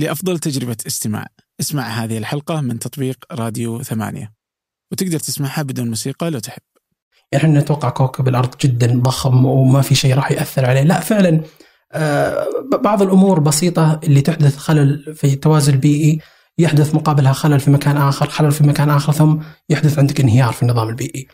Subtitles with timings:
[0.00, 1.26] لأفضل تجربة استماع.
[1.60, 4.32] اسمع هذه الحلقة من تطبيق راديو ثمانية.
[4.92, 6.62] وتقدر تسمعها بدون موسيقى لو تحب.
[7.32, 11.40] يعني إحنا نتوقع كوكب الأرض جدا ضخم وما في شيء راح يأثر عليه، لا فعلا
[11.92, 12.46] آه،
[12.82, 16.20] بعض الأمور بسيطة اللي تحدث خلل في التوازن البيئي
[16.58, 19.36] يحدث مقابلها خلل في مكان آخر، خلل في مكان آخر ثم
[19.68, 21.26] يحدث عندك انهيار في النظام البيئي.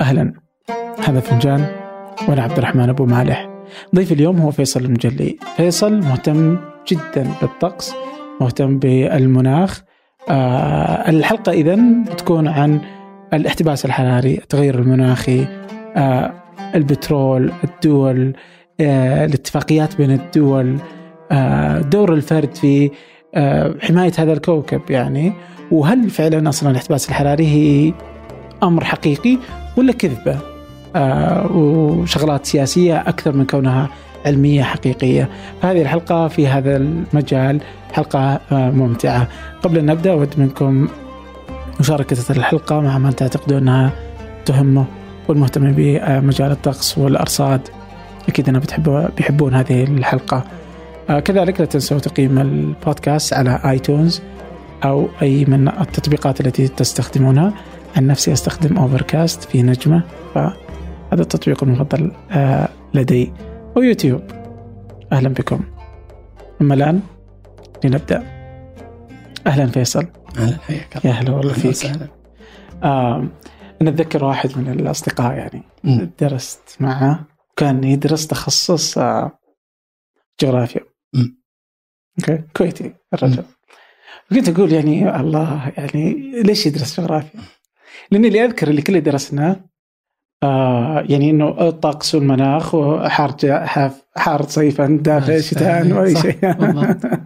[0.00, 0.32] أهلا.
[0.98, 1.60] هذا فنجان
[2.28, 3.51] وأنا عبد الرحمن أبو مالح.
[3.94, 5.36] ضيف اليوم هو فيصل المجلي.
[5.56, 6.56] فيصل مهتم
[6.88, 7.92] جدا بالطقس
[8.40, 9.82] مهتم بالمناخ.
[10.28, 11.78] آه الحلقة إذا
[12.12, 12.80] بتكون عن
[13.34, 15.46] الاحتباس الحراري التغير المناخي
[15.96, 16.32] آه
[16.74, 18.32] البترول الدول
[18.80, 20.76] آه الاتفاقيات بين الدول
[21.32, 22.90] آه دور الفرد في
[23.34, 25.32] آه حماية هذا الكوكب يعني.
[25.70, 27.92] وهل فعلا أصلا الاحتباس الحراري هي
[28.62, 29.38] أمر حقيقي
[29.76, 30.51] ولا كذبة؟
[31.50, 33.88] وشغلات سياسية أكثر من كونها
[34.26, 35.28] علمية حقيقية.
[35.62, 37.60] هذه الحلقة في هذا المجال
[37.92, 39.28] حلقة آه ممتعة.
[39.62, 40.88] قبل أن نبدأ أود منكم
[41.80, 43.90] مشاركة الحلقة مع من تعتقدون أنها
[44.44, 44.84] تهمه
[45.28, 47.60] والمهتم بمجال الطقس والأرصاد.
[48.28, 50.44] أكيد أنا بتحبوا بيحبون هذه الحلقة.
[51.10, 54.22] آه كذلك لا تنسوا تقييم البودكاست على آيتونز
[54.84, 57.52] أو أي من التطبيقات التي تستخدمونها.
[57.96, 60.02] عن نفسي أستخدم أوفركاست في نجمة
[61.12, 63.32] فهذا التطبيق المفضل آه لدي
[63.76, 64.22] ويوتيوب.
[65.12, 65.64] أهلا بكم.
[66.60, 67.02] أما الآن
[67.84, 68.18] لنبدأ.
[69.46, 70.06] أهلا فيصل.
[70.38, 71.70] أهلا حياك يا هلا والله أهلاً فيك.
[71.70, 72.08] وسهلاً.
[72.82, 73.28] آه
[73.82, 76.10] أنا أتذكر واحد من الأصدقاء يعني مم.
[76.20, 77.24] درست معه
[77.56, 79.38] كان يدرس تخصص آه
[80.40, 80.80] جغرافيا.
[82.18, 83.44] أوكي كويتي الرجل.
[84.30, 87.40] كنت أقول يعني الله يعني ليش يدرس جغرافيا؟
[88.10, 89.71] لأني اللي أذكر اللي كله درسناه
[90.42, 93.36] آه يعني إنه الطقس والمناخ وحار
[94.16, 96.54] حار صيفا دافئ آه، شتاء وأي شيء.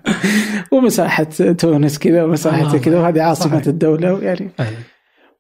[0.73, 1.25] ومساحة
[1.59, 3.67] تونس كذا ومساحة آه، كذا وهذه عاصمة صحيح.
[3.67, 4.77] الدولة يعني أهلاً.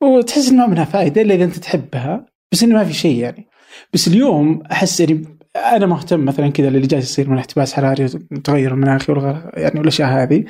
[0.03, 3.47] وتحس إنه ما منها فائده إلا إذا أنت تحبها بس إنه ما في شيء يعني
[3.93, 5.25] بس اليوم أحس يعني
[5.57, 10.09] أنا مهتم مثلا كذا اللي جالس يصير من احتباس حراري وتغير المناخي والغ- يعني والأشياء
[10.09, 10.45] هذه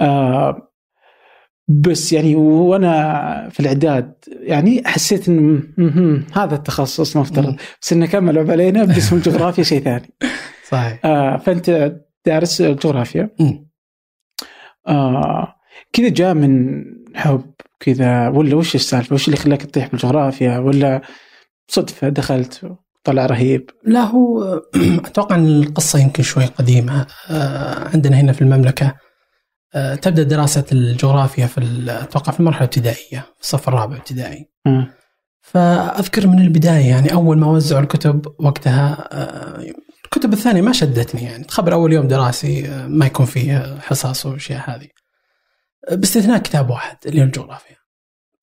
[0.00, 0.73] آه
[1.68, 5.62] بس يعني وأنا في الإعداد يعني حسيت إن
[6.32, 7.56] هذا التخصص مفترض.
[7.82, 10.14] بس إنه كملوا علينا باسم الجغرافيا شيء ثاني
[10.70, 13.30] صحيح آه فأنت دارس جغرافيا.
[14.88, 15.54] آه
[15.92, 16.82] كذا جاء من
[17.14, 21.02] حب كذا ولا وش السالفة؟ وش اللي خلاك تطيح بالجغرافيا ولا
[21.68, 24.62] صدفة دخلت طلع رهيب؟ لا هو
[25.06, 28.94] أتوقع إن القصة يمكن شوي قديمة آه، عندنا هنا في المملكة
[30.02, 34.86] تبدأ دراسة الجغرافيا في أتوقع في المرحلة الابتدائية في الصف الرابع ابتدائي آه.
[35.40, 39.64] فأذكر من البداية يعني أول ما وزعوا الكتب وقتها آه،
[40.04, 41.44] الكتب الثانية ما شدتني يعني.
[41.44, 44.88] تخبر أول يوم دراسي آه، ما يكون فيه حصص والأشياء هذه.
[45.88, 47.76] آه، باستثناء كتاب واحد اللي هو الجغرافيا.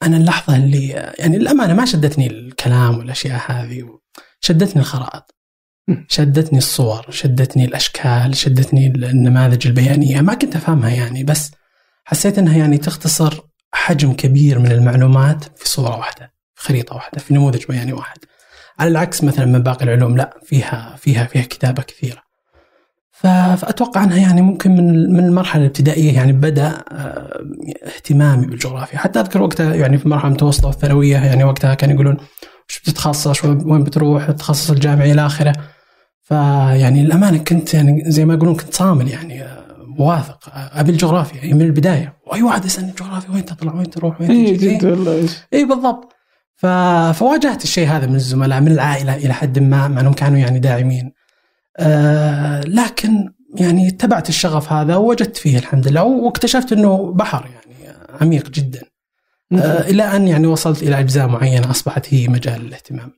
[0.03, 3.99] أنا اللحظة اللي آه، يعني الأمانة ما شدتني الكلام والأشياء هذه
[4.41, 5.35] شدتني الخرائط.
[6.07, 10.21] شدتني الصور شدتني الأشكال شدتني النماذج البيانية.
[10.21, 11.51] ما كنت أفهمها يعني بس
[12.05, 13.41] حسيت إنها يعني تختصر
[13.73, 18.17] حجم كبير من المعلومات في صورة واحدة في خريطة واحدة في نموذج بياني واحد.
[18.79, 22.21] على العكس مثلا من باقي العلوم لا فيها فيها فيها كتابة كثيرة.
[23.11, 23.27] ف-
[23.61, 27.41] فأتوقع إنها يعني ممكن من من المرحلة الابتدائية يعني بدأ آه،
[27.95, 28.97] اهتمامي بالجغرافيا.
[28.99, 32.17] حتى أذكر وقتها يعني في المرحلة المتوسطة والثانوية يعني وقتها كانوا يقولون
[32.71, 35.53] وش بتتخصص وين بتروح التخصص الجامعي إلى آخره.
[36.21, 39.65] فيعني الامانه كنت يعني زي ما يقولون كنت صامل يعني آه،
[39.99, 42.17] واثق آه، أبي الجغرافيا يعني من البداية.
[42.27, 45.31] وأي واحد يسألني الجغرافيا وين تطلع؟ وين تروح؟ وين اي جد والله إيش.
[45.53, 46.13] اي بالضبط.
[46.55, 46.65] ف...
[47.19, 51.11] فواجهت الشيء هذا من الزملاء من العائلة إلى حد ما مع إنهم كانوا يعني داعمين.
[51.77, 58.49] آه لكن يعني اتبعت الشغف هذا ووجدت فيه الحمد لله واكتشفت إنه بحر يعني عميق
[58.49, 58.79] جدا.
[58.79, 58.90] آه
[59.53, 63.11] إلى أن يعني وصلت إلى أجزاء معينة أصبحت هي مجال الاهتمام.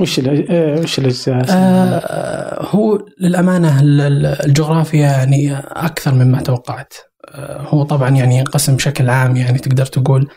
[0.00, 6.94] وش آه، وش الأجزاء؟ آه هو للأمانة ال- ال- الجغرافيا يعني أكثر مما توقعت.
[7.28, 10.28] آه هو طبعا يعني ينقسم بشكل عام يعني تقدر تقول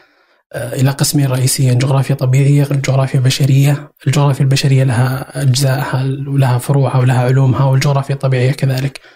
[0.54, 3.92] آه إلى قسمين رئيسيين جغرافيا طبيعية جغرافيا بشرية.
[4.08, 9.00] الجغرافيا البشرية لها أجزائها ولها فروعها ولها علومها والجغرافيا الطبيعية كذلك.
[9.00, 9.10] آه،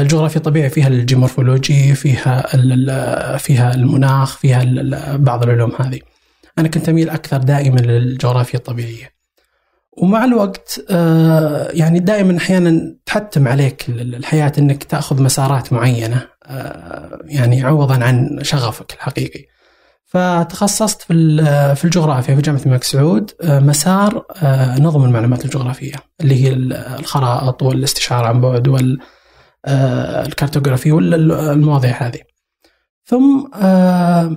[0.00, 2.46] الجغرافيا الطبيعية فيها الجيمورفولوجي فيها
[3.36, 4.64] فيها المناخ فيها
[5.16, 6.00] بعض العلوم هذه
[6.58, 9.12] أنا كنت أميل أكثر دائما للجغرافيا الطبيعية
[9.92, 17.18] ومع الوقت آه، يعني دائما أحيانا تحتم عليك ال- الحياة إنك تأخذ مسارات معينة آه،
[17.24, 19.44] يعني عوضا عن شغفك الحقيقي.
[20.06, 21.14] فتخصصت في
[21.76, 24.24] في الجغرافيا في جامعة الملك سعود آه، مسار
[24.80, 28.68] نظم المعلومات الجغرافية اللي هي ال- الخرائط والاستشعار عن بعد
[29.68, 32.20] والكارتوغرافي والمواضيع هذه.
[33.04, 34.36] ثم آه،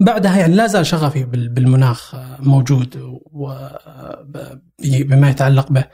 [0.00, 5.84] بعدها يعني لا زال شغفي بال- بالمناخ آه، موجود وبما يتعلق به.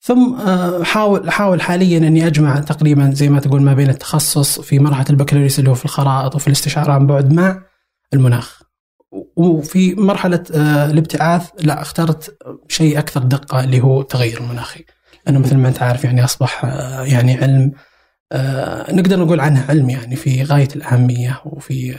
[0.00, 4.78] ثم آه، حاول احاول حاليا أني أجمع تقريبا زي ما تقول ما بين التخصص في
[4.78, 7.62] مرحلة البكالوريوس اللي هو في الخرائط وفي الاستشعار عن بعد مع
[8.14, 8.62] المناخ.
[9.36, 12.36] وفي مرحلة آه، الابتعاث لا اخترت
[12.68, 14.84] شيء أكثر دقة اللي هو التغير المناخي.
[15.26, 17.72] لأنه مثل ما أنت عارف يعني أصبح آه، يعني علم
[18.32, 21.96] آه، نقدر نقول عنه علم يعني في غاية الأهمية وفي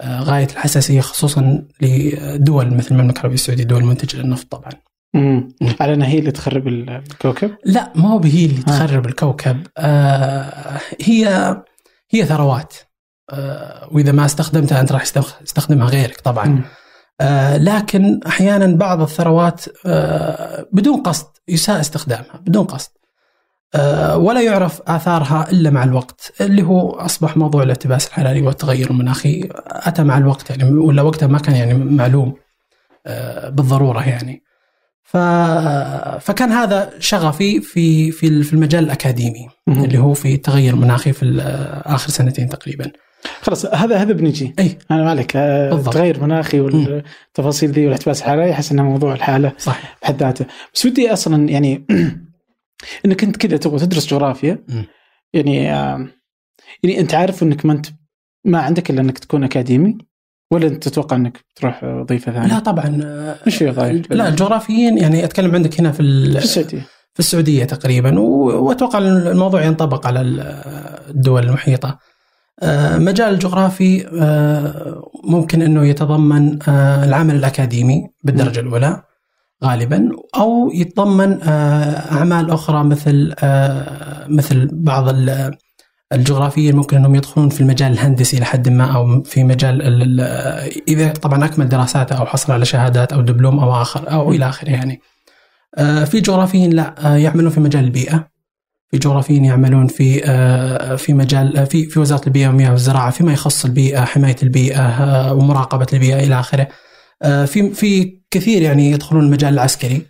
[0.00, 4.70] آه، غاية الحساسية خصوصا لدول مثل المملكة العربية السعودية دول منتجه للنفط طبعا.
[5.14, 5.48] مم.
[5.80, 8.62] على انها هي اللي تخرب الكوكب لا ما هو هي اللي.
[8.62, 11.56] تخرب الكوكب آه هي
[12.10, 12.74] هي ثروات
[13.30, 15.02] آه وإذا ما استخدمتها أنت راح
[15.42, 16.64] يستخدمها غيرك طبعا.
[17.20, 22.90] آه لكن أحيانا بعض الثروات آه بدون قصد يساء استخدامها بدون قصد.
[23.74, 29.48] آه ولا يعرف آثارها إلا مع الوقت اللي هو أصبح موضوع الاحتباس الحراري والتغير المناخي
[29.66, 32.34] أتى مع الوقت يعني ولا وقتها ما كان يعني معلوم
[33.06, 34.42] آه بالضرورة يعني.
[35.02, 35.16] ف...
[36.20, 39.84] فكان هذا شغفي في في في المجال الأكاديمي مم.
[39.84, 41.42] اللي هو في التغير المناخي في
[41.86, 42.92] آخر سنتين تقريبا.
[43.40, 44.54] خلاص هذا هذا بنجي.
[44.58, 44.78] أي.
[44.90, 45.88] أنا مالك بالضبط.
[45.88, 49.98] التغير المناخي والتفاصيل ذي والاحتباس الحراري أحس إنه موضوع الحالة صحيح.
[50.02, 50.44] بحد ذاته.
[50.74, 51.86] بس ودي أصلا يعني
[53.06, 54.64] إنك أنت كذا تبغى تدرس جغرافيا.
[55.32, 56.08] يعني آه،
[56.82, 57.86] يعني أنت عارف إنك ما انت
[58.44, 59.98] ما عندك إلا إنك تكون أكاديمي
[60.52, 63.00] ولا أنت تتوقع إنك تروح وظيفة ثانية؟ لا طبعا.
[63.46, 65.98] مش في وظائف لا الجغرافيين يعني أتكلم عندك هنا في
[66.32, 66.86] في السعودية.
[67.14, 70.40] في السعودية تقريبا وأتوقع الموضوع ينطبق على ال-
[71.10, 71.98] الدول المحيطة.
[72.62, 79.02] آه، مجال الجغرافي آه، ممكن إنه يتضمن آه، العمل الأكاديمي بالدرجة الأولى
[79.64, 81.42] غالبا أو يتضمن
[82.12, 83.34] أعمال أخرى مثل
[84.28, 85.54] مثل بعض ال-
[86.12, 90.20] الجغرافيين ممكن إنهم يدخلون في المجال الهندسي لحد ما أو في مجال ال- ال-
[90.88, 94.70] إذا طبعا أكمل دراساته أو حصل على شهادات أو دبلوم أو آخر أو إلى آخره
[94.70, 95.00] يعني.
[96.06, 98.31] في جغرافيين لا يعملون في مجال البيئة
[98.92, 103.32] في جغرافيين يعملون في آه، في مجال آه، في في وزارة البيئة والمياه والزراعة فيما
[103.32, 106.68] يخص البيئة حماية البيئة آه، ومراقبة البيئة إلى آخره.
[107.22, 110.02] في في كثير يعني يدخلون المجال العسكري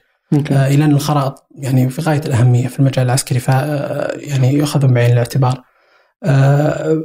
[0.50, 5.62] إلى أن الخرائط يعني في غاية الأهمية في المجال العسكري ف يعني يؤخذون بعين الاعتبار.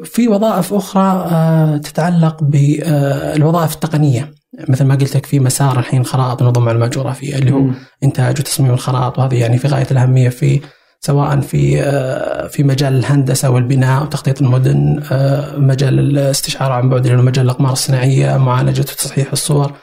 [0.04, 4.34] في وظائف أخرى تتعلق بالوظائف التقنية
[4.70, 7.70] مثل ما قلت لك في مسار الحين خرائط ونظم معلومات جغرافيه اللي هو.
[8.04, 10.60] إنتاج وتصميم الخرائط وهذه يعني في غاية الأهمية في
[11.00, 17.18] سواء في آه، في مجال الهندسة والبناء وتخطيط المدن آه، مجال الاستشعار عن بعد اللي
[17.18, 19.74] هو مجال الإقمار الصناعية معالجة وتصحيح الصور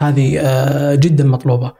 [0.00, 1.72] هذه آه، جدا مطلوبة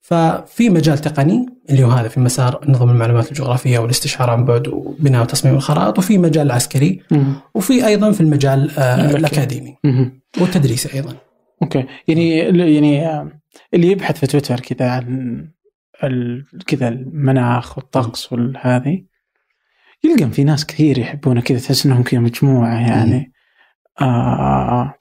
[0.00, 5.22] ففي مجال تقني اللي هو هذا في مسار نظم المعلومات الجغرافية والاستشعار عن بعد وبناء
[5.22, 7.34] وتصميم الخرائط وفي مجال عسكري مم.
[7.54, 9.16] وفي أيضا في المجال الملكي.
[9.16, 10.22] الأكاديمي مم.
[10.40, 11.14] والتدريسي أيضا
[11.62, 12.38] أوكي يعني
[12.74, 13.28] يعني
[13.74, 15.48] اللي يبحث في تويتر كذا عن
[16.66, 19.04] كذا المناخ والطقس والهذه
[20.04, 23.32] يلقى في ناس كثير يحبونه كذا تحس إنهم كذا مجموعة يعني.
[24.00, 24.94] آه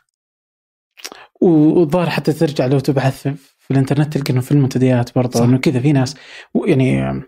[1.41, 5.43] و- والظاهر حتى ترجع لو تبحث في, الإنترنت تلقى انه في المنتديات برضه.
[5.45, 6.15] إنه كذا في ناس
[6.65, 7.23] يعني آه،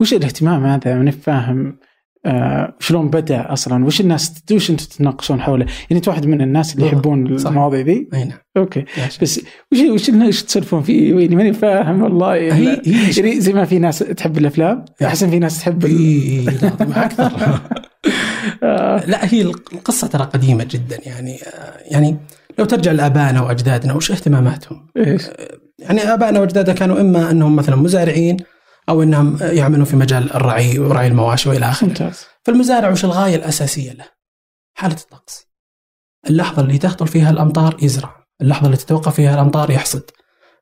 [0.00, 1.78] وش الاهتمام هذا؟ ماني فاهم
[2.26, 6.74] آه شلون بدأ أصلا وش الناس وش أنتم تتناقشون حوله يعني أنت واحد من الناس
[6.74, 6.86] اللي.
[6.86, 7.26] يحبون.
[7.26, 8.84] المواضيع ذي أي نعم أوكي.
[9.22, 9.40] بس
[9.72, 12.80] وش وش وش تسولفون فيه يعني ماني فاهم والله هي يعني,
[13.16, 15.84] يعني زي ما في ناس تحب الأفلام أحسن في ناس تحب.
[15.84, 16.44] إي
[16.78, 17.60] طبعاً أكثر آه.
[19.10, 21.38] لا هي القصة ترى قديمة جدا يعني
[21.90, 22.16] يعني
[22.58, 25.22] لو ترجع لآبائنا وأجدادنا وش اهتماماتهم؟ إيش؟
[25.78, 28.36] يعني آبائنا وأجدادنا كانوا إما أنهم مثلا مزارعين
[28.88, 31.88] أو إنهم يعملون في مجال الرعي ورعي المواشي وإلى آخره.
[31.88, 34.04] ممتاز فالمزارع وش الغاية الأساسية له؟
[34.74, 35.48] حالة الطقس.
[36.30, 40.02] اللحظة اللي تهطل فيها الأمطار يزرع، اللحظة اللي تتوقف فيها الأمطار يحصد.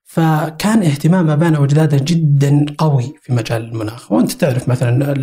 [0.05, 5.15] فكان اهتمام ابائنا واجدادنا جدا قوي في مجال المناخ، وأنت تعرف مثلا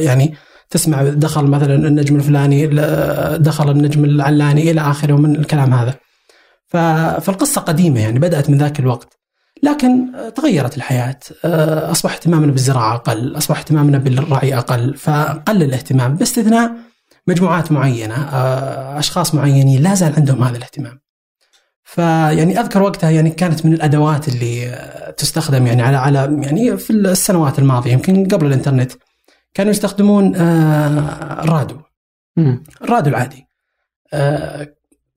[0.00, 0.34] يعني
[0.70, 2.66] تسمع دخل مثلا النجم الفلاني
[3.36, 5.94] دخل النجم العلاني إلى آخره ومن الكلام هذا.
[7.20, 9.23] فالقصة قديمة يعني بدأت من ذاك الوقت.
[9.62, 16.14] لكن آه، تغيرت الحياة، آه، اصبح اهتمامنا بالزراعة أقل، اصبح اهتمامنا بالرعي أقل، فقل الاهتمام
[16.14, 16.72] باستثناء
[17.26, 21.00] مجموعات معينة، آه، أشخاص معينين لا زال عندهم هذا الاهتمام.
[21.84, 24.78] فيعني أذكر وقتها يعني كانت من الأدوات اللي
[25.16, 28.92] تستخدم يعني على على يعني في السنوات الماضية يمكن قبل الإنترنت
[29.54, 31.80] كانوا يستخدمون الراديو
[32.36, 32.62] مم.
[32.82, 33.46] الراديو العادي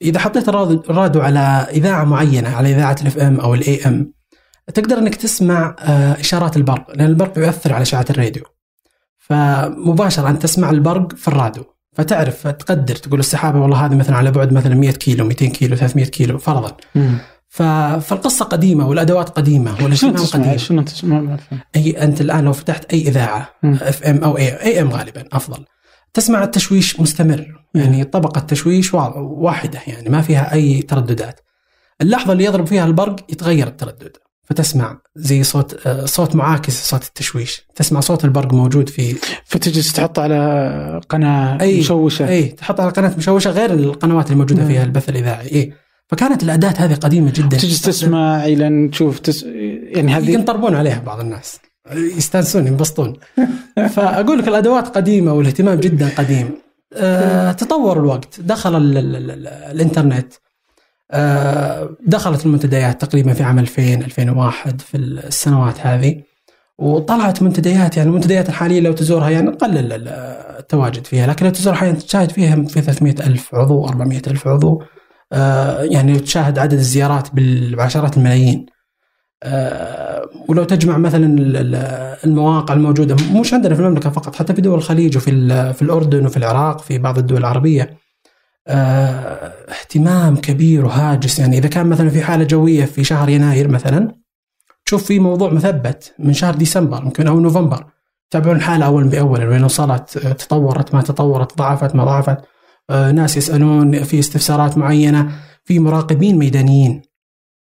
[0.01, 4.13] إذا حطيت الراديو على إذاعة معينة على إذاعة ال FM أو ال AM
[4.73, 8.43] تقدر إنك تسمع آه، إشارات البرق لأن البرق يؤثر على أشعة الراديو.
[9.17, 14.53] فمباشرة انت تسمع البرق في الراديو فتعرف تقدر تقول السحابه والله هذه مثلا على بعد
[14.53, 16.37] مثلا 100 كيلو 200 كيلو 300 كيلو.
[16.37, 16.77] فرضا.
[16.95, 17.17] مم.
[17.49, 19.71] فالقصة قديمة والأدوات قديمة
[20.13, 20.57] تسمع؟ قديم.
[20.57, 21.37] شنو تسمع.
[21.75, 23.49] أي أنت الآن لو فتحت أي إذاعة.
[23.63, 25.65] FM أو أي AM غالبا أفضل.
[26.13, 27.45] تسمع التشويش مستمر.
[27.75, 31.39] يعني طبقة تشويش وا- واحدة يعني ما فيها أي ترددات.
[32.01, 34.17] اللحظة اللي يضرب فيها البرق يتغير التردد.
[34.49, 37.65] فتسمع زي صوت آه، صوت معاكس صوت التشويش.
[37.75, 41.79] تسمع صوت البرق موجود في فتجلس تحط على قناة أي.
[41.79, 42.29] مشوشة.
[42.29, 44.65] أي تحط على قناة مشوشة غير القنوات اللي موجودة.
[44.65, 45.51] فيها البث الإذاعي.
[45.51, 45.73] إي.
[46.07, 47.57] فكانت الأداة هذه قديمة جدا.
[47.57, 49.43] تجلس تسمع إلى تشوف تس...
[49.43, 51.59] يعني هذه ينطربون عليها بعض الناس.
[51.91, 53.13] يستانسون ينبسطون.
[53.95, 56.49] فأقول لك الأدوات قديمة والاهتمام جدا قديم.
[56.93, 58.39] أه تطور الوقت.
[58.39, 60.33] دخل ال ال ال ال الإنترنت.
[62.07, 66.21] دخلت المنتديات تقريبا في عام 2000 2001 في السنوات هذه.
[66.79, 70.07] وطلعت منتديات يعني المنتديات الحالية لو تزورها يعني قلل ال-
[70.59, 71.27] التواجد فيها.
[71.27, 74.81] لكن لو تزور حاليا تشاهد فيها في 300 ألف عضو 400 ألف عضو.
[75.33, 78.65] أه يعني تشاهد عدد الزيارات بالعشرات الملايين.
[79.43, 84.61] آه، ولو تجمع مثلا ال- ال- المواقع الموجودة مش عندنا في المملكة فقط حتى في
[84.61, 85.31] دول الخليج وفي
[85.73, 87.81] في الأردن وفي العراق في بعض الدول العربية.
[87.83, 87.97] آه،
[88.67, 91.39] اهتمام كبير وهاجس.
[91.39, 94.15] يعني إذا كان مثلا في حالة جوية في شهر يناير مثلا
[94.85, 97.85] تشوف في موضوع مثبت من شهر ديسمبر يمكن أو نوفمبر.
[98.29, 102.37] تتابعون الحاله أول بأول وين وصلت آه، تطورت ما تطورت ضعفت ما ضعفت.
[102.89, 105.31] آه، ناس يسألون في استفسارات معينة
[105.65, 107.01] في مراقبين ميدانيين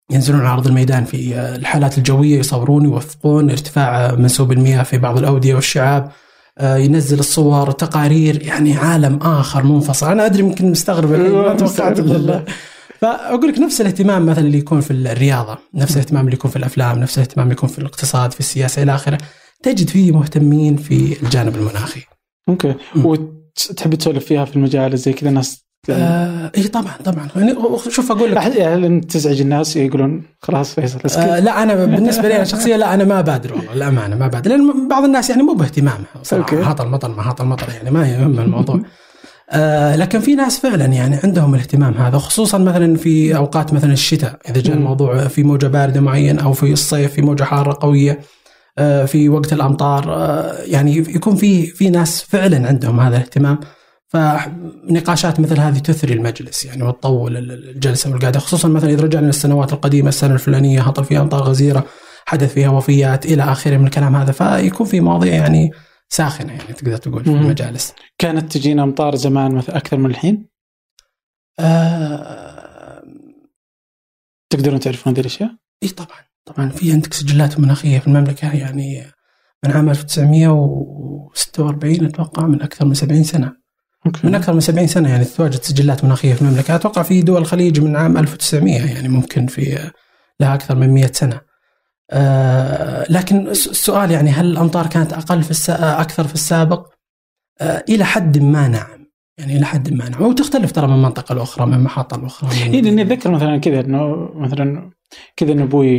[0.09, 4.97] ينزلون على ارض الميدان في آه، الحالات الجوية يصورون يوثقون ارتفاع آه، منسوب المياه في
[4.97, 6.03] بعض الأودية والشعاب.
[6.03, 6.11] آه،
[6.61, 10.11] ينزل الصور تقارير يعني عالم آخر منفصل.
[10.11, 11.99] أنا أدري ممكن مستغرب الحين، ما توقعت.
[13.01, 16.99] فأقول لك نفس الاهتمام مثلا اللي يكون في الرياضة نفس الاهتمام اللي يكون في الأفلام
[16.99, 19.17] نفس الاهتمام اللي يكون في الاقتصاد في السياسة إلى آخره.
[19.63, 22.01] تجد فيه مهتمين في الجانب المناخي.
[22.49, 22.75] أوكي.
[22.95, 27.27] وتحب تسولف فيها في المجالس زي كذا؟ ناس آه اي طبعا طبعا.
[27.35, 27.55] يعني
[27.89, 28.55] شوف أقول لك.
[28.57, 33.03] يعني تزعج الناس يقولون خلاص فيصل آه لا أنا بالنسبة لي أنا شخصيا لا أنا
[33.03, 34.49] ما بادر والله الامانه ما بادر.
[34.49, 36.57] لأن بعض الناس يعني مو باهتمامها صراحة.
[36.71, 38.81] هاط المطر ما هاط المطر يعني ما يهم الموضوع.
[39.51, 44.39] آه لكن في ناس فعلا يعني عندهم الاهتمام هذا خصوصا مثلا في أوقات مثلا الشتاء
[44.49, 44.75] إذا جاء.
[44.75, 48.19] الموضوع في موجة باردة معين أو في الصيف في موجة حارة قوية
[48.77, 53.59] آه في وقت الأمطار آه يعني يكون في في ناس فعلا عندهم هذا الاهتمام.
[54.09, 60.09] فنقاشات مثل هذه تثري المجلس يعني وتطول الجلسة والقعده خصوصا مثلا إذا رجعنا للسنوات القديمة
[60.09, 61.85] السنة الفلانية هطل فيها امطار غزيرة
[62.25, 65.71] حدث فيها وفيات إلى آخره من الكلام هذا فيكون في مواضيع يعني
[66.09, 67.29] ساخنة يعني تقدر تقول في.
[67.29, 67.93] المجالس.
[68.17, 70.49] كانت تجينا أمطار زمان مثل أكثر من الحين
[71.59, 73.03] آه
[74.49, 75.51] تقدرون تعرفون هذه الأشياء؟
[75.83, 79.05] إي طبعا طبعا في عندك سجلات مناخية في المملكة يعني
[79.65, 83.58] من عام 1946 أتوقع من أكثر من 70 سنة
[84.05, 84.27] أوكي.
[84.27, 86.75] من أكثر من 70 سنة يعني تتواجد سجلات مناخية في المملكة.
[86.75, 89.91] أتوقع في دول الخليج من عام 1900 يعني ممكن في
[90.39, 91.41] لها أكثر من 100 سنة.
[92.11, 96.01] آه لكن الس- السؤال يعني هل الأمطار كانت أقل في السا...
[96.01, 96.87] أكثر في السابق؟
[97.61, 98.99] آه إلى حد ما نعم.
[99.37, 100.21] يعني إلى حد ما نعم.
[100.21, 102.49] وتختلف ترى من منطقة لأخرى من محطة لأخرى.
[102.73, 104.89] اي لأني أتذكر مثلا كذا إنه مثلا
[105.37, 105.89] كذا إن أبوي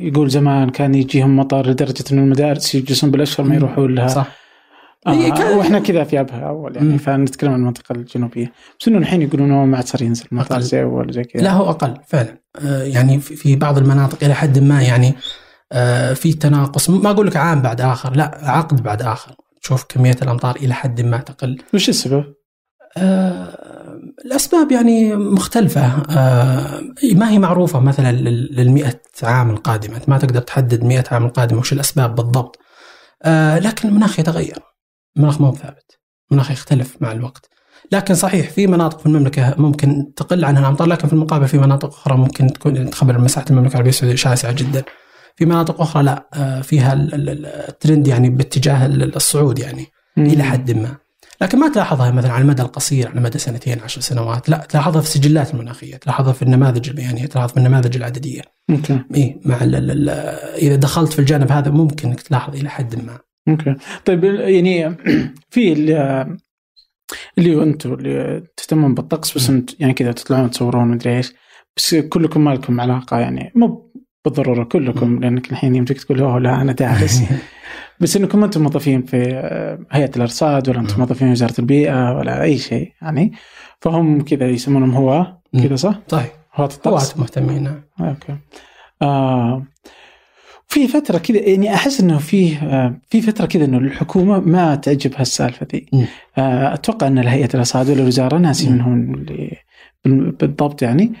[0.00, 4.08] يقول زمان كان يجيهم مطر لدرجة إنه المدارس يجلسون بالاشهر ما يروحون لها.
[4.08, 4.26] صح.
[5.06, 6.98] آه إيه، كان- وإحنا كذا في أبها أول يعني مم.
[6.98, 8.52] فنتكلم عن المنطقة الجنوبية.
[8.80, 10.60] بس إنه الحين يقولون ما عاد صار ينزل أقل.
[10.62, 11.42] زي اول زي كذا.
[11.42, 12.38] لا هو أقل فعلا.
[12.62, 15.14] آه، يعني في بعض المناطق إلى حد ما يعني
[15.72, 16.90] آه، في تناقص.
[16.90, 19.34] ما أقول لك عام بعد آخر لا عقد بعد آخر.
[19.62, 21.58] تشوف كمية الأمطار إلى حد ما تقل.
[21.74, 22.24] وش السبب؟
[22.96, 23.54] آه،
[24.24, 25.86] الأسباب يعني مختلفة.
[26.10, 26.80] آه،
[27.14, 29.96] ما هي معروفة مثلا لل 100 عام القادمة.
[29.96, 32.58] أنت ما تقدر تحدد 100 عام القادمة وش الأسباب بالضبط.
[33.22, 34.58] آه، لكن المناخ يتغير.
[35.18, 35.98] المناخ مو ثابت.
[36.30, 37.48] المناخ يختلف مع الوقت.
[37.92, 41.88] لكن صحيح في مناطق في المملكة ممكن تقل عنها الأمطار لكن في المقابل في مناطق
[41.88, 44.82] أخرى ممكن تكون تخبر مساحة المملكة العربية السعودية شاسعة جدا.
[45.36, 49.86] في مناطق أخرى لا آه، فيها ال- ال- ال- الترند يعني باتجاه ال- الصعود يعني
[50.18, 50.96] إلى حد ما.
[51.40, 54.48] لكن ما تلاحظها مثلا على المدى القصير على مدى سنتين عشر سنوات.
[54.48, 58.42] لا تلاحظها في السجلات المناخية تلاحظها في النماذج البيانية تلاحظها في النماذج العددية.
[58.70, 60.08] أوكي اي مع ال ال
[60.58, 63.18] إذا دخلت في الجانب هذا ممكن انك تلاحظ إلى حد ما.
[63.48, 63.74] أوكي.
[64.04, 64.96] طيب يعني
[65.50, 66.36] في اللي
[67.38, 71.32] اللي أنتم اللي تهتمون بالطقس بس أنت يعني كذا تطلعون تصورون مدري إيش
[71.76, 73.92] بس كلكم ما لكم علاقة يعني مو
[74.24, 77.22] بالضرورة كلكم لأنك الحين يمديك تقول أوه لا أنا دارس.
[78.00, 80.98] بس إنكم أنتم موظفين في آه، هيئة الأرصاد ولا أنتم.
[80.98, 83.32] موظفين في وزارة البيئة ولا أي شيء يعني.
[83.80, 87.10] فهم كذا يسمونهم هو كذا صح؟ صحيح هواة الطقس.
[87.10, 87.62] هواة مهتمين.
[87.62, 87.82] نعم.
[88.00, 88.36] أوكي.
[89.02, 89.66] آه
[90.70, 92.58] في فترة كذا يعني أحس إنه فيه
[93.10, 95.86] في فترة كذا إنه الحكومة ما تعجبها السالفة ذي.
[96.38, 98.68] آه أتوقع إن الهيئة الرصاد ولا الوزارة ناسي.
[98.70, 99.56] منهم اللي
[100.04, 101.12] بال- بالضبط يعني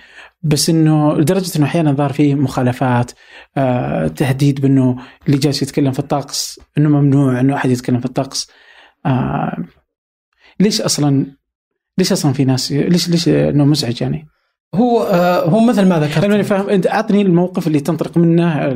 [0.42, 3.10] بس إنه لدرجة إنه أحيانا ظهر فيه مخالفات
[3.56, 8.50] آه تهديد بإنه اللي جالس يتكلم في الطقس إنه ممنوع إنه أحد يتكلم في الطقس
[9.06, 9.56] آه
[10.60, 11.26] ليش أصلا
[11.98, 14.26] ليش أصلا في ناس ليش ليش إنه مزعج يعني؟
[14.74, 18.72] هو آه هو مثل ما ذكرت خليني فاهم أنت أعطني الموقف اللي تنطلق منه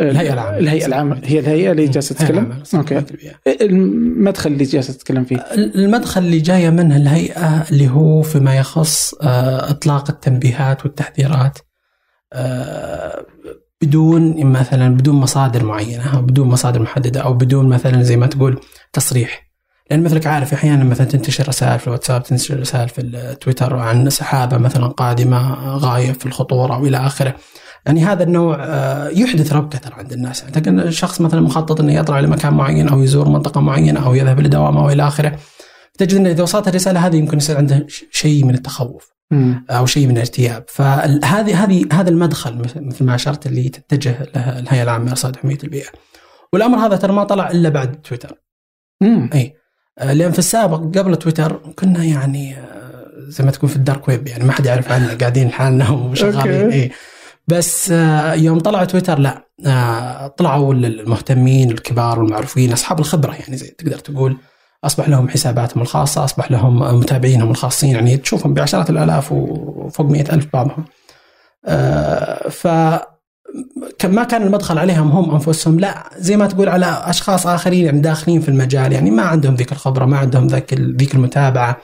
[0.00, 0.58] ال- الهيئة العامة.
[0.58, 1.20] الهيئة العامة.
[1.24, 3.02] هي الهيئة اللي جالسة تتكلم؟ أوكي.
[3.46, 9.70] المدخل اللي جالسة تتكلم فيه؟ المدخل اللي جاية منه الهيئة اللي هو فيما يخص آه،
[9.70, 11.58] إطلاق التنبيهات والتحذيرات
[12.32, 13.26] آه،
[13.82, 18.60] بدون مثلا بدون مصادر معينة أو بدون مصادر محددة أو بدون مثلا زي ما تقول
[18.92, 19.48] تصريح.
[19.90, 24.56] لأن مثلك عارف أحيانا مثلا تنتشر رسائل في الواتساب تنتشر رسائل في التويتر عن سحابة
[24.58, 27.34] مثلا قادمة غاية في الخطورة وإلى آخره.
[27.88, 30.40] يعني هذا النوع آه، يحدث ربكة ترى عند الناس.
[30.42, 34.40] يعني تلقى شخص مثلا مخطط إنه يطلع لمكان معين أو يزور منطقة معينة أو يذهب
[34.40, 35.38] لدوام أو إلى آخره.
[35.98, 39.12] تجد إنه إذا وصلت الرسالة هذه يمكن يصير عنده شيء من التخوف.
[39.70, 40.64] أو شيء من الارتياب.
[40.68, 45.88] فهذه هذه هذا المدخل مثل- ما أشرت اللي تتجه له الهيئة العامة للأرصاد وحماية البيئة.
[46.52, 48.34] والأمر هذا ترى ما طلع إلا بعد تويتر.
[49.02, 49.30] مم.
[49.34, 49.54] إي.
[49.98, 54.08] آه، لأن في السابق قبل تويتر كنا يعني آه، زي ما تكون في ال dark
[54.08, 56.70] web يعني ما حد يعرف عنا قاعدين لحالنا وشغالين.
[56.70, 56.90] إي.
[57.48, 63.66] بس آه، يوم طلع تويتر لا آه، طلعوا المهتمين الكبار والمعروفين أصحاب الخبرة يعني زي
[63.66, 64.36] تقدر تقول.
[64.84, 70.46] أصبح لهم حساباتهم الخاصة أصبح لهم متابعينهم الخاصين يعني تشوفهم بعشرات الآلاف وفوق مئة ألف
[70.52, 70.84] بعضهم.
[71.66, 72.66] آه، ف
[74.04, 78.40] ما كان المدخل عليهم هم أنفسهم لا زي ما تقول على أشخاص آخرين يعني داخلين
[78.40, 81.76] في المجال يعني ما عندهم ذيك الخبرة ما عندهم ذاك ذيك المتابعة.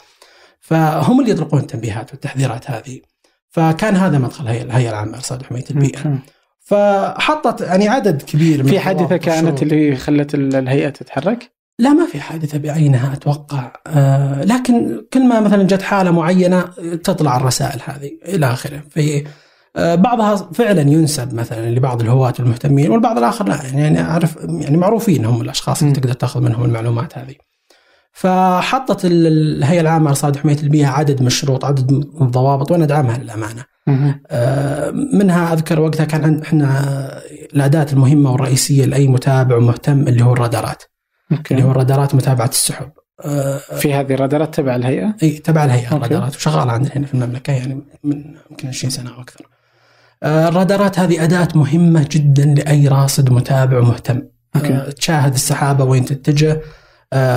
[0.61, 3.14] فهم اللي يطلقون التنبيهات والتحذيرات هذه.
[3.55, 6.19] فكان هذا مدخل الهيئه العامة لإرصاد حمايه البيئه.
[6.67, 9.63] فحطت يعني عدد كبير من في حادثة كانت.
[9.63, 15.41] اللي خلت ال- الهيئة تتحرك لا ما في حادثة بعينها أتوقع آه لكن كل ما
[15.41, 16.61] مثلا جت حالة معينة
[17.05, 19.25] تطلع الرسائل هذه إلى آخره في
[19.77, 25.25] آه بعضها فعلا ينسب مثلا لبعض الهواة المهتمين والبعض الآخر لا يعني أعرف يعني معروفين
[25.25, 25.93] هم الأشخاص اللي.
[25.93, 27.35] تقدر تأخذ منهم المعلومات هذه
[28.15, 33.19] فحطت ال- الهيئة العامة لإرصاد حماية البيئة عدد من الشروط عدد من الضوابط وأنا أدعمها
[33.19, 34.23] للأمانة مم.
[34.31, 36.85] آه، منها أذكر وقتها كان إحنا
[37.55, 40.83] الأداة المهمة والرئيسية لأي متابع ومهتم اللي هو الرادارات
[41.51, 42.91] اللي هو الرادارات متابعة السحب
[43.25, 45.97] آه، في هذه الرادارات تبع الهيئة إي تبع الهيئة أوكي.
[45.97, 49.47] الرادارات وشغاله عندنا هنا في المملكة يعني من يمكن 20 سنة أو أكثر.
[50.23, 54.23] آه، الرادارات هذه أداة مهمة جدا لأي راصد متابع ومهتم.
[54.57, 54.93] أوكي.
[54.93, 56.61] تشاهد السحابة وين تتجه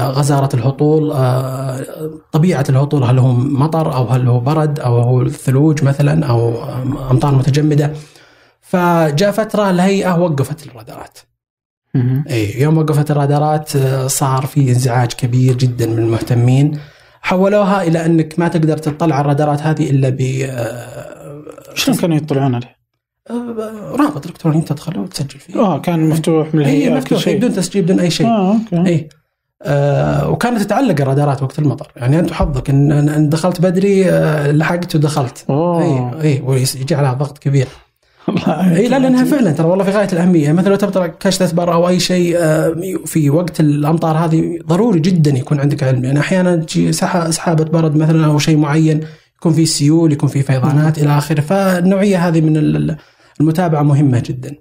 [0.09, 1.85] غزارة الهطول آه،
[2.31, 6.63] طبيعة الهطول هل هو مطر أو هل هو برد أو هو ثلوج مثلا أو
[7.11, 7.93] أمطار متجمدة.
[8.61, 11.17] فجاء فترة الهيئة وقفت الرادارات.
[12.29, 16.79] اي يوم وقفت الرادارات آه، صار في انزعاج كبير جدا من المهتمين.
[17.21, 21.43] حولوها إلى أنك ما تقدر تطلع على الرادارات هذه إلا ب آه،
[21.75, 22.77] شلون كانوا يطلعون عليه؟
[23.29, 25.59] آه، رابط إلكتروني تدخله وتسجل فيه.
[25.59, 27.37] آه كان مفتوح من اي الهيئة كل مفتوح شيء.
[27.37, 28.27] بدون تسجيل بدون أي شيء.
[28.27, 28.89] آه أوكي.
[28.89, 29.09] اي
[29.61, 31.91] آه وكانت تتعلق الرادارات وقت المطر.
[31.95, 35.45] يعني أنت حظك ان دخلت بدري آه لحقت ودخلت.
[35.49, 37.67] إي إي ويجي عليها ضغط كبير.
[38.47, 40.51] إي لا لانها فعلا ترى والله في غاية الأهمية.
[40.51, 45.31] مثلا لو تبغى كشف برا أو أي شيء آه، في وقت الأمطار هذه ضروري جدا
[45.31, 46.05] يكون عندك علم.
[46.05, 49.01] يعني أحيانا تجي سح- سحابة برد مثلا أو شيء معين
[49.37, 51.41] يكون في سيول يكون في فيضانات إلى آخره.
[51.41, 52.97] فالنوعية هذه من ال-
[53.41, 54.55] المتابعة مهمة جدا.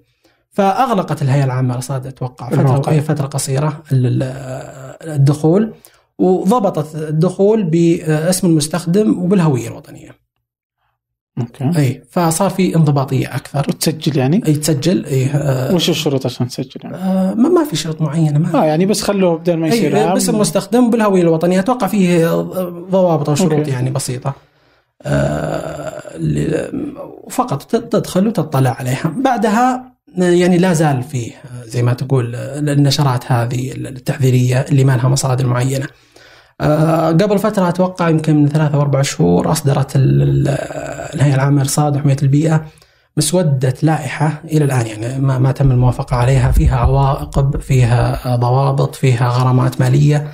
[0.53, 3.83] فأغلقت الهيئة العامة للرصاد أتوقع فتره فترة قصيرة.
[5.03, 5.75] الدخول
[6.19, 10.11] وضبطت الدخول باسم المستخدم وبالهوية الوطنية.
[11.41, 11.71] أوكي.
[11.77, 13.67] إي فصار في انضباطية أكثر.
[13.69, 17.77] وتسجل يعني؟ إي تسجل إي آه، وش الشروط عشان تسجل يعني؟ آه، ما ما في
[17.77, 21.61] شروط معينة ما آه يعني بس خلوه بدل ما يصير اي باسم المستخدم بالهوية الوطنية.
[21.61, 22.29] أتوقع فيه
[22.91, 23.71] ضوابط أو شروط أوكي.
[23.71, 24.35] يعني بسيطة.
[25.03, 26.03] آه،
[27.69, 29.15] تد- تدخل وتطلع عليها.
[29.17, 31.33] بعدها يعني لا زال فيه
[31.65, 35.87] زي ما تقول النشرات هذه التحذيرية اللي ما لها مصادر معينة.
[36.61, 40.49] آه، قبل فترة أتوقع يمكن من ثلاثة أو أربع شهور أصدرت ال- ال-
[41.15, 42.65] الهيئة العامة للارصاد وحماية البيئة
[43.17, 46.51] مسودة لائحة إلى الآن يعني ما, ما تم الموافقة عليها.
[46.51, 50.29] فيها عواقب فيها ضوابط فيها غرامات مالية.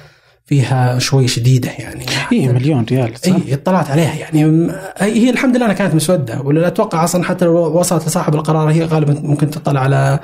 [0.53, 5.65] فيها شوي شديدة يعني اي مليون ريال صح؟ اي اطلعت عليها يعني هي الحمد لله
[5.65, 9.81] انها كانت مسودة ولا أتوقع أصلا حتى لو وصلت لصاحب القرار هي غالبا ممكن تطلع
[9.81, 10.21] على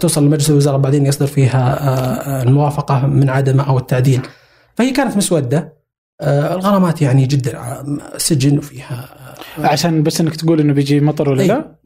[0.00, 4.20] توصل لمجلس الوزراء بعدين يصدر فيها آه، آه، الموافقة من عدمه أو التعديل
[4.74, 5.74] فهي كانت مسودة
[6.20, 7.84] آه، الغرامات يعني جدا
[8.16, 9.08] سجن وفيها
[9.58, 11.48] عشان بس إنك تقول إنه بيجي مطر ولا إيه.
[11.48, 11.76] لا؟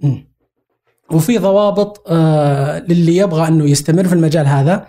[1.13, 4.85] وفي ضوابط آه للي يبغى أنه يستمر في المجال هذا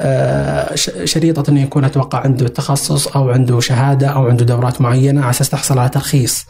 [0.00, 5.20] آه ش- شريطة انه يكون أتوقع عنده تخصص أو عنده شهادة أو عنده دورات معينة
[5.20, 6.46] على أساس تحصل على ترخيص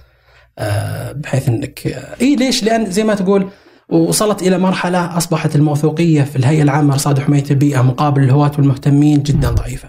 [0.59, 1.87] آه بحيث إنك
[2.21, 3.49] إي ليش؟ لأن زي ما تقول
[3.89, 9.51] وصلت إلى مرحلة أصبحت الموثوقية في الهيئة العامة لارصاد وحمايه البيئة مقابل الهواة والمهتمين جدا
[9.51, 9.89] ضعيفة.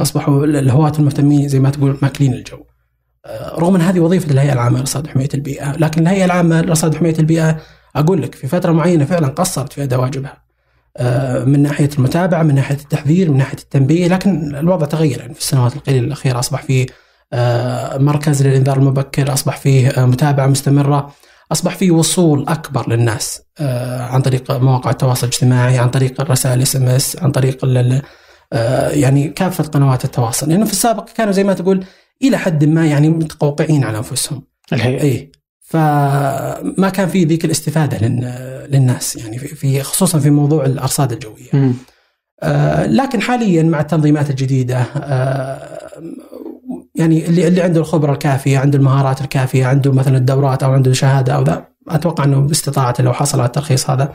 [0.00, 2.56] أصبحوا الهواة والمهتمين زي ما تقول ماكلين الجو.
[3.58, 7.56] رغم إن هذه وظيفة الهيئة العامة للأرصاد وحماية البيئة، لكن الهيئة العامة للأرصاد وحماية البيئة
[7.96, 10.50] أقول لك في فترة معينة فعلا قصرت في أداء واجبها.
[10.96, 15.40] آه، من ناحية المتابعة، من ناحية التحذير، من ناحية التنبيه، لكن الوضع تغير يعني في
[15.40, 16.86] السنوات القليلة الأخيرة أصبح فيه
[17.32, 21.14] آه، مركز للإنذار المبكر، أصبح فيه آه، متابعة مستمرة،
[21.52, 23.42] أصبح فيه وصول أكبر للناس
[24.00, 27.58] عن طريق مواقع التواصل الاجتماعي، عن طريق الرسائل SMS، عن طريق
[28.92, 31.84] يعني كافة قنوات التواصل، لأنه في السابق كانوا زي ما تقول
[32.22, 34.42] إلى حد ما يعني متقوقعين على أنفسهم.
[34.72, 35.32] الهيئة اي
[35.70, 41.50] فما كان في ذيك الاستفادة لل- للناس يعني في- خصوصا في موضوع الأرصاد الجوية.
[42.42, 45.90] آه، لكن حاليا مع التنظيمات الجديدة آه،
[46.94, 51.34] يعني اللي اللي عنده الخبرة الكافية، عنده المهارات الكافية، عنده مثلا الدورات أو عنده شهادة
[51.34, 54.12] أو ذا أتوقع إنه باستطاعته لو حصل على الترخيص هذا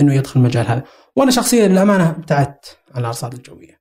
[0.00, 0.82] إنه يدخل المجال هذا.
[1.16, 3.80] وأنا شخصيا للأمانة ابتعدت عن الأرصاد الجوية.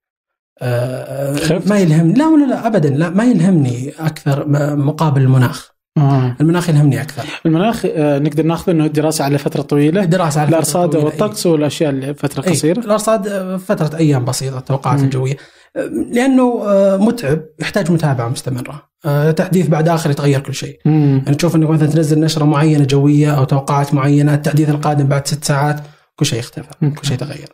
[0.61, 5.74] آه،؟ ما يلهم لا ولا لا ابدا لا ما يلهمني أكثر مقابل المناخ.
[5.97, 6.36] آه.
[6.41, 7.23] المناخ يلهمني أكثر.
[7.45, 12.13] المناخ آه، نقدر ناخذ إنه دراسة على فترة طويلة الدراسه على الارصاد والطقس والأشياء اللي
[12.13, 12.51] فترة إيه.
[12.51, 14.99] قصيرة الارصاد آه، فترة أيام بسيطة التوقعات.
[14.99, 15.38] الجوية
[15.75, 16.63] آه، لأنه
[16.97, 18.95] متعب يحتاج متابعة مستمرة
[19.31, 21.21] تحديث بعد آخر يتغير كل شيء مم.
[21.25, 25.43] يعني تشوف إنك مثلا تنزل نشرة معينة جوية أو توقعات معينة التحديث القادم بعد ست
[25.43, 25.79] ساعات
[26.15, 26.93] كل شيء اختفى مم.
[26.93, 27.49] كل شيء تغير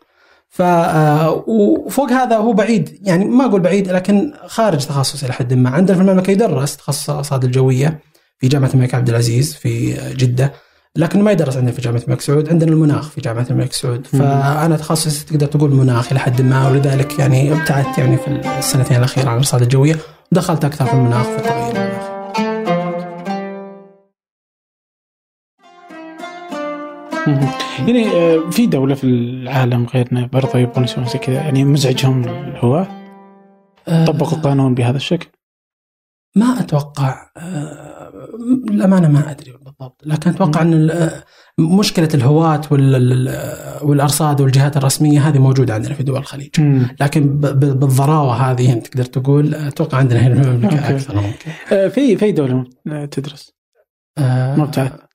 [0.50, 0.62] ف
[1.48, 5.98] وفوق هذا هو بعيد يعني ما أقول بعيد لكن خارج تخصصي إلى حد ما عندنا
[5.98, 8.00] في المملكة يدرس تخصص الأرصاد الجوية
[8.42, 10.54] في جامعة الملك عبد العزيز في جدة
[10.96, 14.08] لكن ما يدرس عندنا في جامعة الملك سعود عندنا المناخ في جامعة الملك سعود.
[14.08, 18.28] فأنا تخصصي تقدر تقول مناخ إلى حد ما ولذلك يعني ابتعدت يعني في
[18.58, 19.96] السنتين الأخيرة عن الإرصاد الجوية
[20.32, 22.12] ودخلت أكثر في المناخ في التغير المناخي.
[27.88, 32.88] يعني آه، في دولة في العالم غيرنا برضه يبغون يسوون زي كذا يعني مزعجهم الهواة
[33.88, 35.28] طبقوا قانون بهذا الشكل؟
[36.36, 37.32] ما أتوقع
[38.70, 40.02] الامانه ما أدري بالضبط.
[40.06, 41.10] لكن أتوقع أن
[41.60, 46.50] مشكلة الهواة وال- ال- والأرصاد والجهات الرسمية هذه موجودة عندنا في دول الخليج.
[46.60, 46.88] مم.
[47.02, 50.90] لكن بالضراوة هذه أنت تقدر تقول أتوقع عندنا هنا في المملكه.
[50.90, 51.52] أكثر ممكن.
[51.72, 52.66] آه، في في دولة
[53.12, 53.54] تدرس.
[54.18, 54.72] آه، ما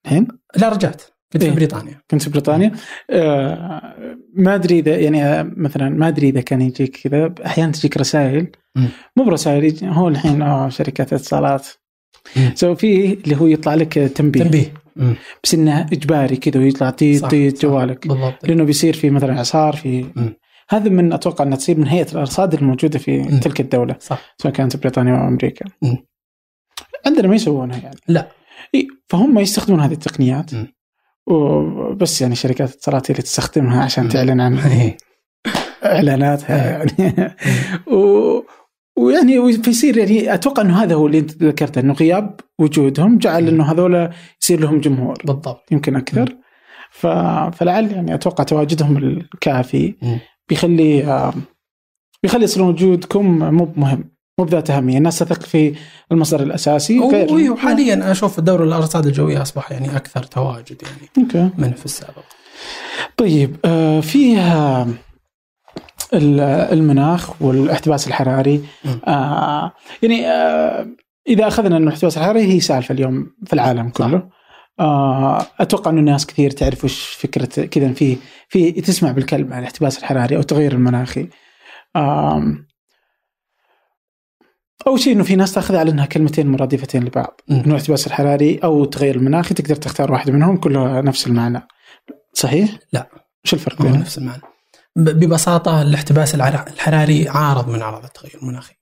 [0.07, 1.03] الحين؟ لا رجعت.
[1.33, 1.51] كنت إيه.
[1.51, 2.01] في بريطانيا.
[2.11, 2.73] كنت في بريطانيا.
[3.11, 3.95] آه،
[4.35, 7.35] ما أدري اذا يعني آه، مثلا ما أدري إذا كان يجيك كذا.
[7.47, 8.51] أحيانا تجيك رسائل.
[9.17, 11.67] مو برسائل هو الحين شركات اتصالات.
[12.55, 15.17] سو في اللي هو يطلع لك تنبيه, تنبيه مم.
[15.45, 17.35] بس إنه إجباري كذا ويطلع صح.
[17.35, 20.35] جوالك بالضبط لأنه بيصير في مثلا إعصار في مم.
[20.69, 23.41] هذا من أتوقع إنها تصير من هيئة الأرصاد الموجودة في مم.
[23.41, 25.97] تلك الدولة صح سواء كانت بريطانيا أو أمريكا مم.
[27.07, 28.29] عندنا ما يسوونها يعني لا.
[28.75, 30.67] إيه فهم يستخدمون هذه التقنيات مم.
[31.27, 34.09] وبس يعني شركات الاتصالات هي اللي تستخدمها عشان.
[34.09, 34.97] تعلن عن إيه.
[35.85, 37.35] إعلاناتها يعني
[37.87, 38.41] و
[38.99, 43.65] ويعني فيصير يعني أتوقع إنه هذا هو اللي أنت ذكرته إنه غياب وجودهم جعل إنه
[43.73, 44.11] هذول
[44.43, 45.15] يصير لهم جمهور.
[45.25, 45.73] بالضبط.
[45.73, 46.37] يمكن أكثر.
[46.91, 47.07] ف...
[47.57, 50.19] فلعل يعني أتوقع تواجدهم الكافي مم.
[50.49, 51.33] بيخلي
[52.23, 54.05] بيخلي يصير وجودكم مو مهم
[54.39, 54.99] مو بذات أهمية.
[54.99, 55.75] الناس تثق في
[56.13, 61.51] المصدر الأساسي غير و- وحاليا أشوف دور الأرصاد الجوية أصبح يعني أكثر تواجد يعني أوكي.
[61.59, 62.25] من في السابق.
[63.17, 64.87] طيب آه، فيها
[66.15, 68.63] المناخ والاحتباس الحراري.
[69.07, 70.87] آه يعني آه
[71.29, 74.29] إذا أخذنا إنه الاحتباس الحراري هي سالفة اليوم في العالم كله
[74.81, 78.17] آه أتوقع إنه ناس كثير تعرف وش فكرة كذا في
[78.49, 81.29] في تسمع بالكلمة الاحتباس الحراري أو التغير المناخي
[81.97, 82.67] آم،
[84.87, 87.41] أول شيء إنه في ناس تاخذها على إنها كلمتين مرادفتين لبعض.
[87.51, 91.63] إنه الاحتباس الحراري أو التغير المناخي تقدر تختار واحدة منهم كلها نفس المعنى
[92.33, 93.09] صحيح؟ لا.
[93.45, 94.43] وش الفرق بينهم؟ نفس المعنى
[94.97, 98.75] ببساطة الاحتباس الحراري عارض من اعراض التغير المناخي.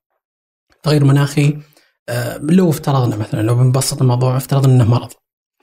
[0.77, 1.59] التغير المناخي
[2.09, 5.12] آه، لو افترضنا مثلا لو بنبسط الموضوع افترضنا إنه مرض.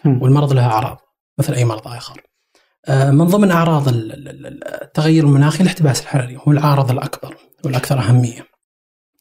[0.05, 0.97] والمرض له أعراض
[1.39, 2.21] مثل أي مرض آخر.
[2.87, 7.99] آه، من ضمن أعراض ال- ال- ال- التغير المناخي الاحتباس الحراري هو العارض الأكبر والأكثر
[7.99, 8.45] أهمية.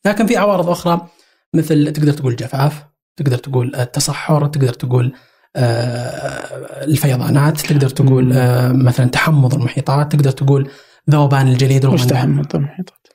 [0.05, 1.07] لكن في عوارض أخرى
[1.55, 2.85] مثل تقدر تقول جفاف
[3.16, 5.12] تقدر تقول التصحر تقدر تقول
[5.57, 10.71] آه، الفيضانات تقدر تقول آه، مثلا تحمض المحيطات تقدر تقول
[11.11, 13.07] ذوبان الجليد وش إنه- تحمض المحيطات؟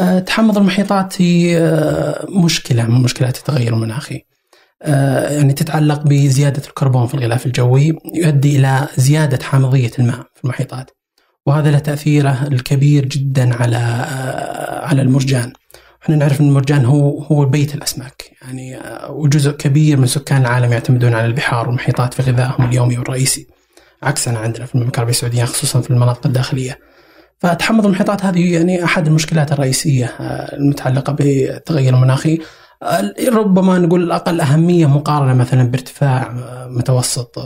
[0.00, 4.24] آه، تحمض المحيطات هي آه، مشكلة من مشكلات التغير المناخي
[4.82, 10.90] آه، يعني تتعلق بزيادة الكربون في الغلاف الجوي يؤدي إلى زيادة حامضية الماء في المحيطات.
[11.46, 15.52] وهذا له تأثيره الكبير جدا على آه، على المرجان.
[16.02, 18.30] إحنا نعرف إن المرجان هو هو بيت الأسماك.
[18.42, 23.46] يعني آه، وجزء كبير من سكان العالم يعتمدون على البحار والمحيطات في غذائهم اليومي والرئيسي.
[24.02, 26.78] عكسنا عندنا في المملكة العربية السعودية خصوصا في المناطق الداخلية.
[27.38, 30.06] فتحمض المحيطات هذه يعني أحد المشكلات الرئيسية
[30.52, 32.38] المتعلقة بالتغير المناخي.
[33.28, 36.34] ربما نقول الأقل أهمية مقارنة مثلا بارتفاع
[36.68, 37.38] متوسط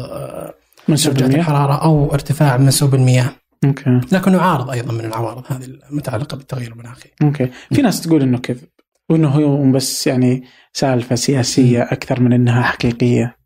[0.88, 3.30] منسوب المياه الحرارة أو ارتفاع منسوب المياه.
[3.64, 4.00] أوكي.
[4.12, 7.08] لكنه عارض أيضا من العوارض هذه المتعلقة بالتغير المناخي.
[7.22, 7.50] أوكي.
[7.74, 8.68] في ناس تقول إنه كذب
[9.10, 13.36] وانه هو بس يعني سالفة سياسية أكثر من إنها حقيقية.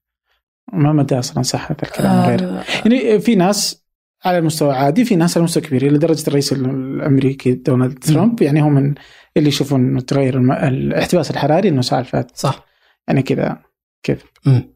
[0.72, 2.62] ما مدى أصلا صحة الكلام آه غير.
[2.84, 3.81] يعني في ناس
[4.24, 8.68] على مستوى عادي في ناس على مستوى كبير لدرجه الرئيس الأمريكي دونالد ترامب يعني هو
[8.68, 8.94] من
[9.36, 10.52] اللي يشوفون انه التغير الم...
[10.52, 12.64] الاحتباس الحراري إنه سالفه صح.
[13.08, 13.58] يعني كذا
[14.02, 14.18] كذب.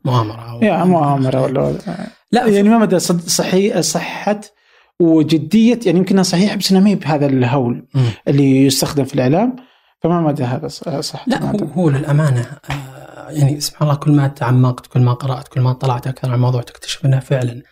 [0.05, 1.79] مؤامرة يا مؤامرة ولا
[2.33, 4.41] لا يعني ما مدى صد- صحي صحة
[5.01, 8.03] وجدية يعني يمكنها صحيح بس إنها ما هي بهذا الهول مم.
[8.29, 9.57] اللي يستخدم في الإعلام
[10.03, 10.69] فما مدى هذا
[11.01, 15.49] صح لا هو, هو للأمانة آه، يعني سبحان الله كل ما تعمقت كل ما قرأت
[15.49, 17.63] كل ما طلعت أكثر عن الموضوع تكتشف إنها فعلا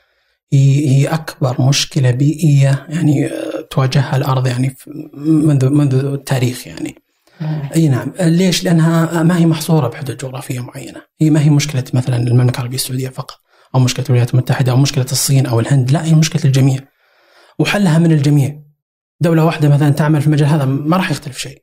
[0.54, 4.76] هي هي أكبر مشكلة بيئية يعني آه، تواجهها الأرض يعني
[5.16, 6.94] منذ منذ التاريخ يعني
[7.76, 12.16] أي نعم ليش؟ لأنها ما هي محصورة بحدود جغرافية معينة، هي ما هي مشكلة مثلا
[12.16, 13.40] المملكة العربية السعودية فقط
[13.74, 16.80] أو مشكلة الولايات المتحدة أو مشكلة الصين أو الهند، لا هي مشكلة الجميع.
[17.58, 18.60] وحلها من الجميع.
[19.20, 21.62] دولة واحدة مثلا تعمل في المجال هذا ما راح يختلف شيء.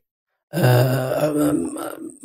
[0.54, 1.54] آه،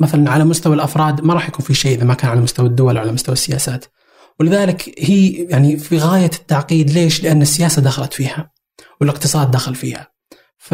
[0.00, 2.96] مثلا على مستوى الأفراد ما راح يكون في شيء إذا ما كان على مستوى الدول
[2.96, 3.84] أو على مستوى السياسات.
[4.40, 8.50] ولذلك هي يعني في غاية التعقيد ليش؟ لأن السياسة دخلت فيها
[9.00, 10.06] والاقتصاد دخل فيها.
[10.58, 10.72] ف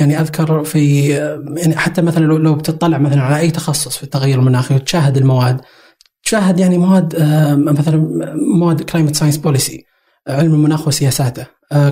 [0.00, 1.08] يعني أذكر في
[1.56, 5.60] يعني حتى مثلا لو بتطلع مثلا على أي تخصص في التغير المناخي وتشاهد المواد
[6.24, 8.08] تشاهد يعني مواد آه، مثلا
[8.58, 9.84] مواد climate science policy
[10.28, 11.46] علم المناخ وسياساته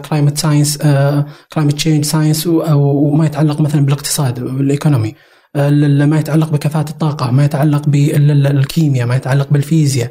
[0.08, 0.78] climate science
[1.52, 5.14] climate change science وما يتعلق مثلا بالاقتصاد بال economy ل-
[6.06, 10.10] ما يتعلق بكفاءة الطاقة ما يتعلق بالكيمياء ما يتعلق بالفيزياء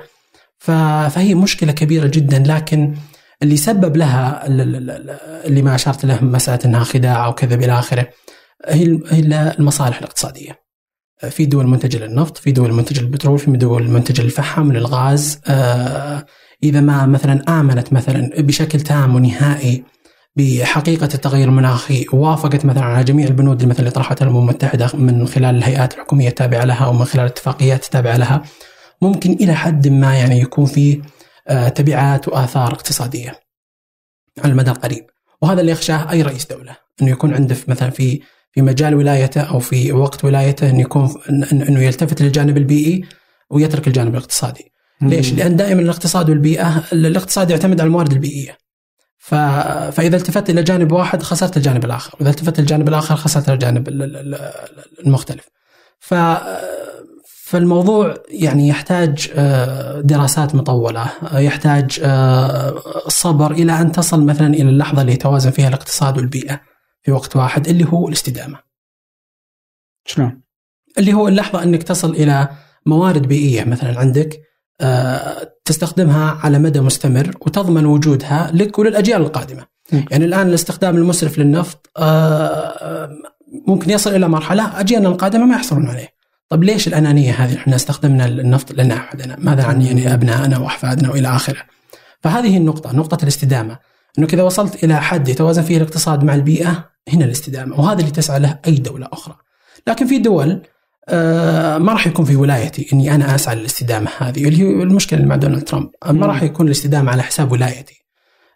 [0.59, 2.95] فهي مشكلة كبيرة جدا لكن
[3.43, 7.63] اللي سبب لها ال- ال- ال- اللي ما أشرت له مسألة إنها خداع أو كذب
[7.63, 8.07] إلى آخره
[8.65, 8.83] هي
[9.59, 10.67] المصالح الاقتصادية.
[11.29, 16.25] في دول منتجة للنفط، في دول منتجة للبترول، في دول منتجة للفحم للغاز آه،
[16.63, 19.83] إذا ما مثلا آمنت مثلا بشكل تام ونهائي
[20.37, 25.55] بحقيقة التغير المناخي ووافقت مثلا على جميع البنود مثلا اللي طرحتها الامم المتحده من خلال
[25.55, 28.43] الهيئات الحكومية التابعة لها أو من خلال اتفاقيات التابعه لها.
[29.01, 31.01] ممكن إلى حد ما يعني يكون في
[31.47, 33.39] آه، تبعات وآثار اقتصادية
[34.43, 35.05] على المدى القريب.
[35.41, 38.21] وهذا اللي يخشاه أي رئيس دولة إنه يكون عنده مثلا في
[38.51, 41.09] في مجال ولايته أو في وقت ولايته إنه يكون
[41.51, 43.05] إنه يلتفت للجانب البيئي
[43.49, 44.71] ويترك الجانب الاقتصادي.
[45.01, 48.66] ليش؟ لأن دائما الاقتصاد والبيئة الاقتصاد يعتمد على الموارد البيئية.
[49.27, 49.35] ف...
[49.95, 54.03] فإذا التفت إلى جانب واحد خسرت الجانب الآخر وإذا التفت للجانب الآخر خسرت الجانب ال-
[54.03, 54.51] ال- ال-
[55.05, 55.49] المختلف
[55.99, 56.13] ف
[57.47, 61.01] فالموضوع يعني يحتاج آه، دراسات مطولة
[61.33, 66.61] آه، يحتاج آه، صبر إلى أن تصل مثلا إلى اللحظة اللي يتوازن فيها الاقتصاد والبيئة
[67.01, 68.59] في وقت واحد اللي هو الاستدامة
[70.05, 70.41] شلون؟
[70.97, 72.49] اللي هو اللحظة أنك تصل إلى
[72.85, 74.46] موارد بيئية مثلا عندك
[75.65, 79.65] تستخدمها على مدى مستمر وتضمن وجودها لك وللأجيال القادمة.
[79.91, 80.05] مم.
[80.11, 83.09] يعني الآن الاستخدام المسرف للنفط آه،
[83.67, 86.07] ممكن يصل إلى مرحلة أجيالنا القادمة ما يحصلون عليه.
[86.49, 91.27] طب ليش الأنانية هذه؟ إحنا استخدمنا النفط لنا أحدنا ماذا عن يعني أبنائنا وأحفادنا وإلى
[91.27, 91.61] آخره؟
[92.21, 93.79] فهذه هي النقطة نقطة الاستدامة.
[94.19, 97.79] أنك إذا وصلت إلى حد يتوازن فيه الاقتصاد مع البيئة هنا الاستدامة.
[97.79, 99.35] وهذا اللي تسعى له أي دولة أخرى.
[99.87, 100.61] لكن في دول آه،
[101.79, 104.45] ما راح يكون في ولايتي إني أنا أسعى للاستدامة هذه.
[104.45, 105.89] اللي هي المشكلة اللي مع دونالد ترامب.
[106.05, 108.05] ما راح يكون الاستدامة على حساب ولايتي.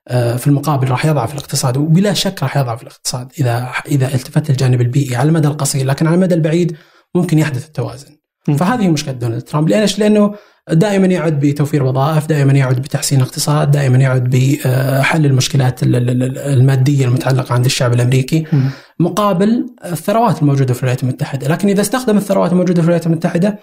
[0.07, 1.77] آه، في المقابل راح يضعف الاقتصاد.
[1.77, 5.85] وبلا شك راح يضعف الاقتصاد إذا إذا التفت الجانب البيئي على المدى القصير.
[5.85, 6.77] لكن على المدى البعيد
[7.15, 8.17] ممكن يحدث التوازن.
[8.57, 9.69] فهذه مشكلة دونالد ترامب.
[9.69, 10.35] ليش؟ لأنه
[10.69, 16.37] دائما يعد بتوفير وظائف، دائما يعد بتحسين الاقتصاد، دائما يعد بحل المشكلات ال- ال- ال-
[16.37, 18.69] المادية المتعلقة عند الشعب الأمريكي، مم.
[18.99, 23.59] مقابل الثروات الموجودة في الولايات المتحدة، لكن إذا استخدم الثروات الموجودة في الولايات المتحدة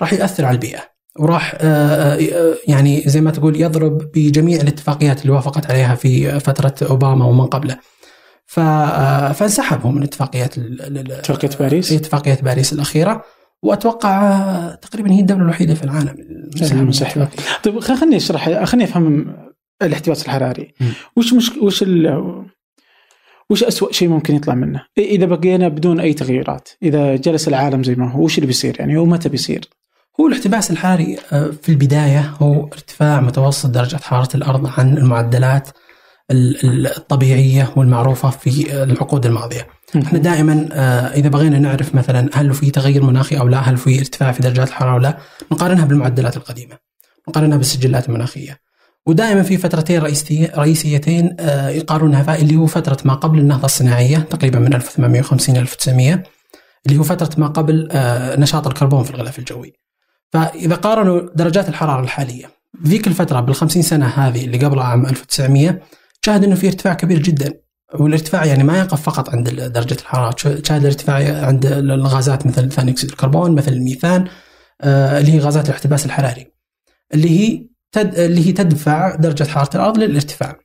[0.00, 0.80] راح ياثر على البيئة
[1.18, 6.74] وراح آه، آه، يعني زي ما تقول يضرب بجميع الاتفاقيات اللي وافقت عليها في فترة
[6.90, 7.76] أوباما ومن قبله.
[8.46, 13.24] ف- آه، فانسحب هو من اتفاقيات اتفاقية باريس؟ في اتفاقية باريس الأخيرة
[13.62, 16.14] وأتوقع تقريبا هي الدولة الوحيدة في العالم.
[17.22, 17.28] الاتفاقية.
[17.64, 19.34] طيب خليني أشرح خليني أفهم
[19.82, 20.74] الاحتباس الحراري.
[21.16, 22.22] وش مش وش ال
[23.50, 27.82] وش أسوأ شيء ممكن يطلع منه؟ إ- إذا بقينا بدون أي تغييرات، إذا جلس العالم
[27.84, 29.68] زي ما هو وش اللي بيصير يعني ومتى بيصير؟
[30.20, 35.68] هو الاحتباس الحراري آه، في البداية هو ارتفاع متوسط درجة حرارة الأرض عن المعدلات
[36.30, 39.66] ال- ال- الطبيعية والمعروفة في العقود الماضية.
[39.96, 43.98] إحنا دائما آه، إذا بغينا نعرف مثلا هل في تغير مناخي أو لا، هل في
[43.98, 45.18] ارتفاع في درجات الحرارة أو لا،
[45.52, 46.78] نقارنها بالمعدلات القديمة.
[47.28, 48.58] نقارنها بالسجلات المناخية.
[49.06, 50.02] ودائما في فترتين
[50.56, 56.22] رئيسيتين آه، يقارنها فيها اللي هو فترة ما قبل النهضة الصناعية تقريبا من 1850 1900
[56.86, 59.72] اللي هو فترة ما قبل آه، نشاط الكربون في الغلاف الجوي.
[60.32, 62.44] فاذا قارنوا درجات الحرارة الحالية
[62.86, 65.80] ذيك الفترة بال 50 سنة هذه اللي قبل عام 1900
[66.24, 67.52] شاهد إنه في ارتفاع كبير جدا
[67.94, 73.10] والارتفاع يعني ما يقف فقط عند درجة الحرارة شاهد الارتفاع عند الغازات مثل ثاني اكسيد
[73.10, 74.24] الكربون مثل الميثان
[74.80, 76.52] آه، اللي هي غازات الاحتباس الحراري
[77.14, 78.18] اللي هي تد...
[78.18, 80.58] اللي هي تدفع درجة حرارة الأرض للارتفاع.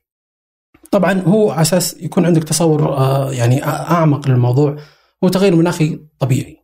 [0.90, 4.76] طبعا هو على أساس يكون عندك تصور آه، يعني أعمق للموضوع
[5.24, 6.56] هو تغير مناخي طبيعي.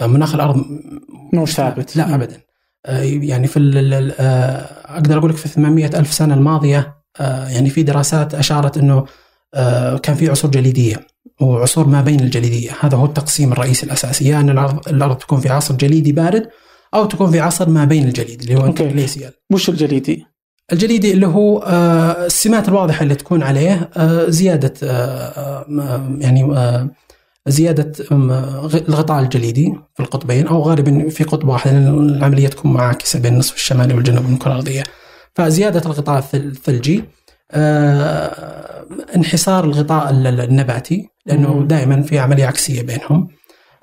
[0.00, 0.64] آه، مناخ الأرض
[1.34, 2.40] مش ثابت لا ابدا.
[2.86, 4.12] آه، يعني في ال-
[4.86, 9.06] أقدر أقول لك في 800 ألف سنة الماضية آه، يعني في دراسات أشارت إنه آه،
[10.02, 11.06] كان في عصور جليدية
[11.40, 15.48] وعصور ما بين الجليدية، هذا هو التقسيم الرئيسي الأساسي، يا أن الأرض الأرض تكون في
[15.48, 16.48] عصر جليدي بارد
[16.94, 18.66] أو تكون في عصر ما بين الجليد اللي هو.
[18.66, 19.32] الجليسيال.
[19.52, 20.26] وش الجليدي؟
[20.72, 26.90] الجليدي اللي هو آه، السمات الواضحة اللي تكون عليه آه، زيادة آه، آه، يعني آه،
[27.48, 27.92] زيادة
[28.88, 33.54] الغطاء الجليدي في القطبين أو غالبا في قطب واحد لأن العملية تكون معاكسة بين النصف
[33.54, 34.82] الشمالي والجنوبي من الكره الارضيه.
[35.34, 37.04] فزيادة الغطاء الثل- الثلجي
[37.54, 38.84] آه،
[39.16, 41.64] انحسار الغطاء ال- ال- النباتي لأنه.
[41.68, 43.28] دائما في عملية عكسية بينهم.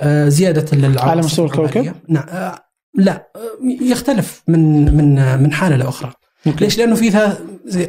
[0.02, 0.66] آه، زيادة
[1.02, 2.60] على مستوى الكوكب؟ نعم آه،
[2.94, 6.14] لا آه، يختلف من من من حالة لاخرى.
[6.48, 6.64] أوكي.
[6.66, 7.38] ليش؟ لأنه في ثلاث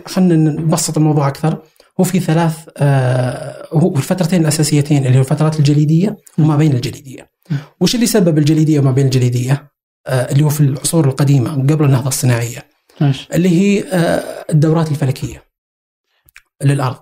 [0.06, 1.62] خلينا نبسط الموضوع أكثر
[2.00, 7.30] هو في ثلاث آه هو الفترتين الأساسيتين اللي هو الفترات الجليدية وما بين الجليدية.
[7.80, 9.70] وش اللي سبب الجليدية وما بين الجليدية؟
[10.06, 12.64] آه اللي هو في العصور القديمة قبل النهضة الصناعية
[13.00, 15.42] ماشي اللي هي آه الدورات الفلكية
[16.64, 16.96] للأرض.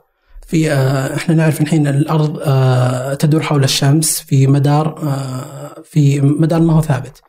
[0.47, 6.61] في آه إحنا نعرف الحين الأرض آه تدور حول الشمس في مدار آه في مدار
[6.61, 7.21] ما هو ثابت.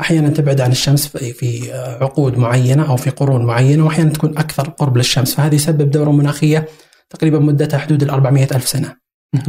[0.00, 4.96] أحيانا تبعد عن الشمس في عقود معينة أو في قرون معينة وأحيانا تكون أكثر قرب
[4.96, 5.34] للشمس.
[5.34, 6.68] فهذه يسبب دورة مناخية
[7.10, 8.96] تقريبا مدتها حدود ال 400 ألف سنة.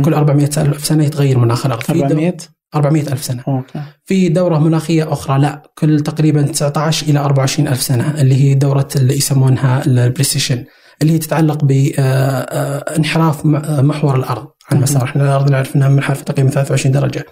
[0.06, 1.84] كل 400 ألف سنة يتغير مناخ الأرض.
[1.84, 2.38] في دو- 400
[2.76, 3.43] 400 ألف سنة.
[3.48, 3.82] أوكي.
[4.06, 5.62] في دورة مناخية أخرى لا.
[5.78, 10.63] كل تقريبا 19 إلى 24 ألف سنة اللي هي دورة اللي يسمونها ال precession
[11.03, 15.03] اللي تتعلق بانحراف محور الأرض عن مسار.
[15.03, 17.25] إحنا الأرض نعرف إنها منحرفه تقريبا 23 درجة.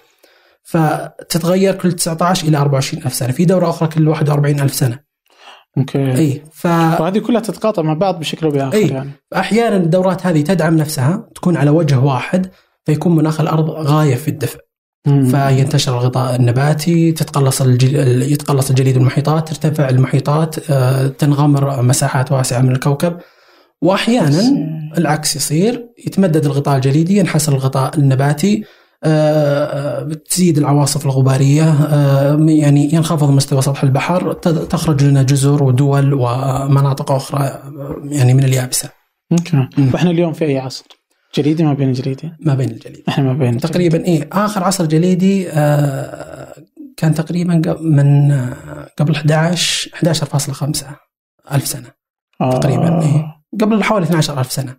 [0.63, 3.31] فتتغير كل 19 إلى 24 ألف سنة.
[3.31, 4.99] في دورة أخرى كل 41 ألف سنة.
[5.77, 6.17] أوكي.
[6.17, 8.87] إي ف وهذه كلها تتقاطع مع بعض بشكل أو بآخر أي.
[8.87, 9.11] يعني.
[9.35, 12.51] أحيانا الدورات هذه تدعم نفسها تكون على وجه واحد
[12.85, 14.59] فيكون مناخ الأرض غاية في الدفء.
[15.07, 15.25] مم.
[15.25, 18.21] فينتشر الغطاء النباتي تتقلص الجل...
[18.31, 23.17] يتقلص الجليد المحيطات ترتفع المحيطات آه، تنغمر مساحات واسعة من الكوكب.
[23.81, 24.41] واحيانا
[24.97, 28.63] العكس يصير يتمدد الغطاء الجليدي ينحسر الغطاء النباتي
[29.03, 36.13] آه، آه، تزيد العواصف الغبارية آه، يعني ينخفض مستوى سطح البحر تخرج لنا جزر ودول
[36.13, 38.89] ومناطق أخرى آه، يعني من اليابسة
[39.31, 39.91] أوكي مم.
[39.93, 40.85] وإحنا اليوم في أي عصر؟
[41.35, 45.49] جليدي ما بين جليدي؟ ما بين الجليد إحنا ما بين تقريبا إيه آخر عصر جليدي
[45.49, 46.53] آه،
[46.97, 48.31] كان تقريبا من
[48.97, 50.85] قبل 11 11.5
[51.51, 51.87] ألف سنة
[52.41, 52.59] آه.
[52.59, 53.40] تقريبا إيه.
[53.61, 54.75] قبل حوالي 12 ألف سنة.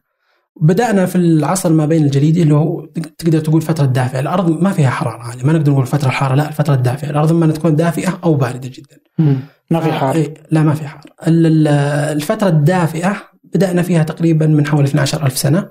[0.61, 2.87] بدأنا في العصر ما بين الجليدي اللي هو
[3.19, 4.21] تقدر تقول فترة دافئة.
[4.21, 7.47] الأرض ما فيها حرارة عالية ما نقدر نقول فترة الحارة لا الفترة الدافئة الأرض إما
[7.53, 8.97] تكون دافئة أو باردة جدا.
[9.19, 9.41] مم.
[9.71, 11.69] ما في حار إيه لا ما في حار ال- ال-
[12.17, 13.17] الفترة الدافئة
[13.55, 15.69] بدأنا فيها تقريبا من حوالي 12 ألف سنة.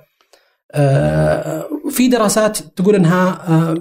[0.73, 3.75] آه، في دراسات تقول أنها آه،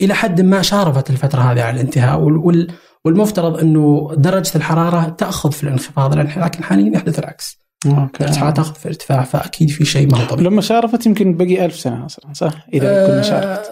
[0.00, 2.20] إلى حد ما شارفت الفترة هذه على الانتهاء.
[2.20, 2.68] وال- وال-
[3.04, 7.63] والمفترض أنه درجة الحرارة تأخذ في الانخفاض لكن حاليا يحدث العكس.
[7.86, 8.18] أوكي.
[8.20, 10.48] درجة الحرارة تأخذ في ارتفاع فأكيد في شيء ما طبيعي.
[10.50, 13.70] لما شارفت يمكن بقي ألف سنة أصلا صح؟ إذا كنا شارفت.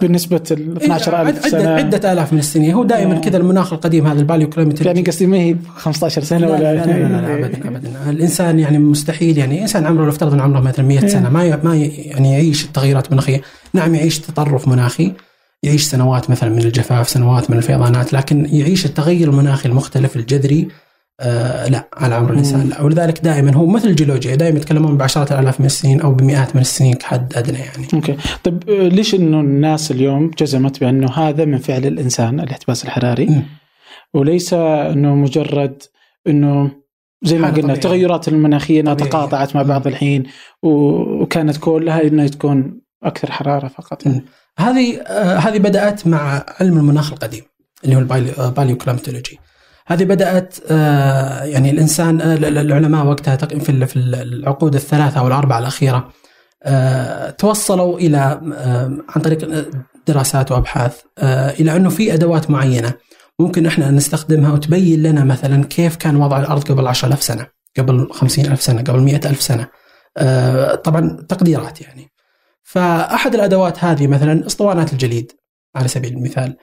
[0.00, 1.70] بالنسبة ل 12000 عدة, سنة.
[1.70, 3.20] عدة آلاف من السنين هو دائما آه.
[3.20, 6.74] كذا المناخ القديم هذا ال paleoclimatology يعني قصدي ما هي 15 سنة لا ولا لا,
[6.74, 8.10] لا, لا, لا, لا ابدا ابدا.
[8.10, 11.76] الإنسان يعني مستحيل يعني إنسان عمره لو افترض ان عمره مثلا 100 سنة ما ما
[11.76, 13.40] يعني يعيش التغيرات المناخية.
[13.74, 15.12] نعم يعيش تطرف مناخي
[15.62, 20.68] يعيش سنوات مثلا من الجفاف سنوات من الفيضانات لكن يعيش التغير المناخي المختلف الجذري
[21.20, 25.60] آه لا على عمر الإنسان لا ولذلك دائما هو مثل الجيولوجيا دائما يتكلمون بعشرات الآلاف
[25.60, 29.90] من السنين أو بمئات من السنين كحد أدنى يعني أوكي طيب آه، ليش إنه الناس
[29.90, 33.42] اليوم جزمت بأنه هذا من فعل الإنسان الاحتباس الحراري مم.
[34.14, 35.82] وليس إنه مجرد
[36.26, 36.70] إنه
[37.22, 37.72] زي ما قلنا.
[37.72, 38.94] التغيرات المناخية إنها.
[38.94, 40.22] تقاطعت مع بعض الحين
[40.62, 44.24] وكانت كلها إنها تكون أكثر حرارة فقط يعني.
[44.58, 47.42] هذه آه، هذه بدأت مع علم المناخ القديم
[47.84, 49.38] اللي هو الباليو كلامتولوجي
[49.86, 56.12] هذه بدأت آه، يعني الإنسان آه، العلماء وقتها في العقود الثلاثة أو الأربعة الأخيرة
[56.62, 58.40] آه، توصلوا إلى
[59.08, 59.64] عن طريق
[60.06, 61.00] دراسات وأبحاث
[61.60, 62.94] إلى أنه في أدوات معينة
[63.38, 67.46] ممكن إحنا نستخدمها وتبين لنا مثلا كيف كان وضع الأرض قبل 10000 سنة،
[67.78, 69.68] قبل 50000 سنة، قبل 100000 سنة.
[70.74, 72.10] طبعا تقديرات يعني.
[72.62, 75.32] فأحد الأدوات هذه مثلا أسطوانات الجليد
[75.76, 76.56] على سبيل المثال،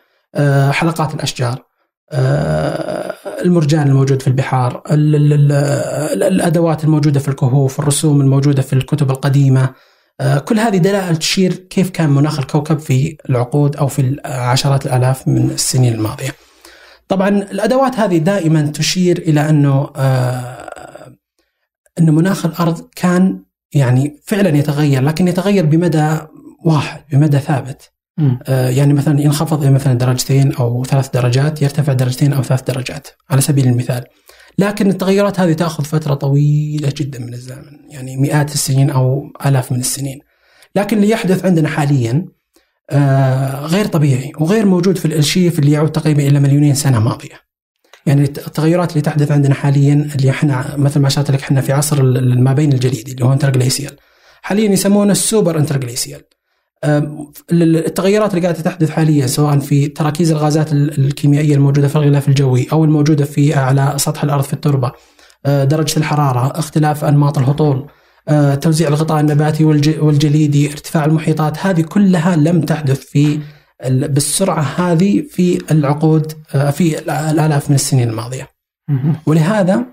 [0.72, 1.64] حلقات الأشجار،
[3.26, 9.74] المرجان الموجود في البحار الأدوات الموجودة في الكهوف الرسوم الموجودة في الكتب القديمة
[10.22, 15.28] آه، كل هذه دلائل تشير كيف كان مناخ الكوكب في العقود أو في عشرات الآلاف
[15.28, 16.36] من السنين الماضية.
[17.08, 21.18] طبعا الأدوات هذه دائما تشير إلى أنه آه،
[22.00, 23.44] أنه مناخ الأرض كان
[23.74, 26.18] يعني فعلا يتغير لكن يتغير بمدى
[26.66, 27.92] واحد بمدى ثابت.
[28.48, 33.42] آه يعني مثلا ينخفض مثلا درجتين أو ثلاث درجات يرتفع درجتين أو ثلاث درجات على
[33.42, 34.04] سبيل المثال.
[34.58, 39.80] لكن التغيرات هذه تأخذ فترة طويلة جدا من الزمن يعني مئات السنين أو آلاف من
[39.80, 40.20] السنين.
[40.76, 42.26] لكن اللي يحدث عندنا حاليا
[42.90, 47.52] آه غير طبيعي وغير موجود في الارشيف اللي يعود تقريبا إلى مليونين سنة ماضية.
[48.06, 52.04] يعني التغيرات اللي تحدث عندنا حاليا اللي إحنا مثل ما اشرت لك إحنا في عصر
[52.22, 53.96] ما بين الجليدي اللي هو interglacial.
[54.42, 56.22] حاليا يسمونه ال super interglacial.
[56.84, 62.84] التغيرات اللي قاعدة تحدث حاليا سواء في تراكيز الغازات الكيميائية الموجودة في الغلاف الجوي أو
[62.84, 64.92] الموجودة في على سطح الأرض في التربة
[65.46, 67.88] أه، درجة الحرارة اختلاف أنماط الهطول
[68.30, 69.64] أه، توزيع الغطاء النباتي
[70.00, 73.40] والجليدي ارتفاع المحيطات هذه كلها لم تحدث في
[73.90, 76.32] بالسرعة هذه في العقود
[76.72, 78.48] في الآلاف من السنين الماضية.
[79.26, 79.86] ولهذا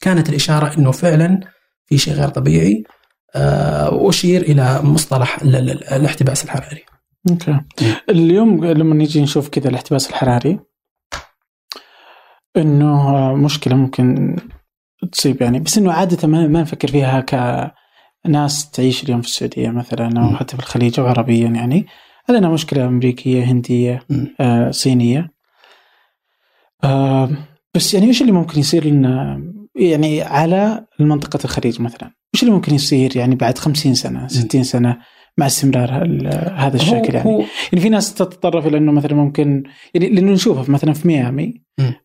[0.00, 1.40] كانت الإشارة إنه فعلا
[1.86, 2.84] في شيء غير طبيعي.
[3.34, 6.84] أشير آه، إلى مصطلح الاحتباس الحراري.
[7.30, 7.60] أوكي.
[8.10, 10.60] اليوم لما نيجي نشوف كذا الاحتباس الحراري
[12.56, 14.36] إنه مشكلة ممكن
[15.12, 17.20] تصيب يعني بس إنه عادة ما, ما نفكر فيها
[18.24, 21.86] كناس تعيش اليوم في السعودية مثلا أو حتى في الخليج أو عربيا يعني.
[22.30, 24.02] لنا مشكلة أمريكية هندية
[24.40, 25.32] آه صينية.
[26.84, 27.30] آه
[27.74, 29.42] بس يعني إيش اللي ممكن يصير لنا
[29.78, 32.10] يعني على منطقه الخليج مثلا.
[32.34, 34.98] وش اللي ممكن يصير يعني بعد 50 سنة 60 سنة
[35.38, 35.90] مع استمرار
[36.54, 37.38] هذا الشكل يعني؟ هو
[37.72, 39.62] يعني في ناس تتطرف إلى إنه مثلا ممكن
[39.94, 41.62] يعني لأنه نشوفه مثلا في ميامي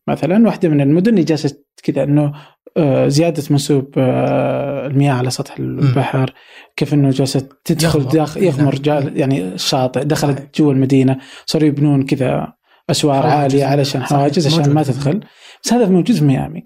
[0.07, 2.34] مثلا واحدة من المدن اللي جالسة كذا إنه
[2.78, 6.34] آه، زيادة منسوب آه، المياه على سطح البحر
[6.76, 8.80] كيف إنه جالسة تدخل داخل يغمر
[9.15, 12.53] يعني الشاطئ دخلت جوا المدينة صاروا يبنون كذا
[12.89, 15.19] أسوار عالية علشان حواجز عشان ما تدخل.
[15.63, 16.63] بس هذا موجود في ميامي.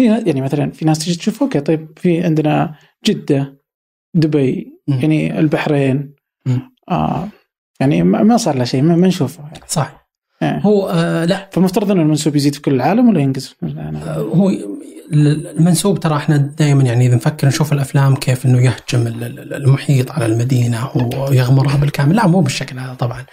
[0.00, 2.74] يعني مثلا في ناس تجي تشوف أوكي طيب في عندنا
[3.04, 3.58] جدة
[4.14, 4.92] دبي م.
[4.92, 6.14] يعني البحرين
[6.90, 7.28] آه
[7.80, 9.60] يعني ما صار له شيء ما نشوفه يعني.
[9.68, 10.08] صح
[10.40, 10.64] يعني.
[10.64, 14.52] هو آه لا فمفترض إنه المنسوب يزيد في كل العالم ولا ينقص؟ آه هو
[15.12, 20.90] المنسوب ترى إحنا دائما يعني إذا نفكر نشوف الأفلام كيف إنه يهجم المحيط على المدينة
[20.96, 23.24] ويغمرها بالكامل لا مو بالشكل هذا طبعا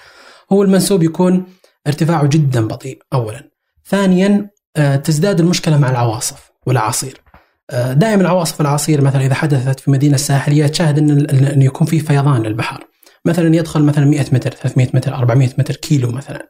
[0.51, 1.45] هو المنسوب يكون
[1.87, 3.49] ارتفاعه جدا بطيء اولا
[3.85, 7.21] ثانيا آه تزداد المشكلة مع العواصف والاعاصير
[7.69, 11.99] آه، دائما العواصف العصير مثلا إذا حدثت في مدينة ساحلية تشاهد إن إن يكون في
[11.99, 12.87] فيضان للبحر.
[13.25, 16.49] مثلا يدخل مثلا 100 متر 300 متر 400 متر كيلو مثلا.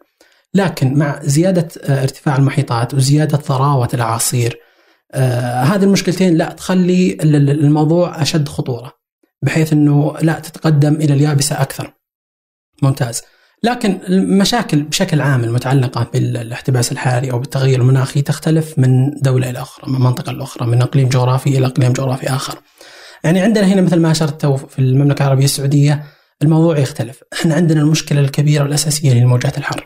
[0.54, 4.60] لكن مع زيادة آه، ارتفاع المحيطات وزيادة ضراوه الاعاصير
[5.12, 8.94] آه هذه المشكلتين لا تخلي الموضوع أشد خطورة
[9.42, 11.94] بحيث إنه لا تتقدم إلى اليابسة أكثر.
[12.82, 13.22] ممتاز.
[13.66, 19.92] لكن المشاكل بشكل عام المتعلقة بالاحتباس الحراري أو بالتغير المناخي تختلف من دولة إلى أخرى
[19.92, 22.60] من منطقة لأخرى من إقليم جغرافي إلى إقليم جغرافي آخر.
[23.24, 26.04] يعني عندنا هنا مثل ما أشرت في المملكة العربية السعودية
[26.42, 27.24] الموضوع يختلف.
[27.34, 29.86] إحنا عندنا المشكلة الكبيرة والأساسية اللي موجات الحر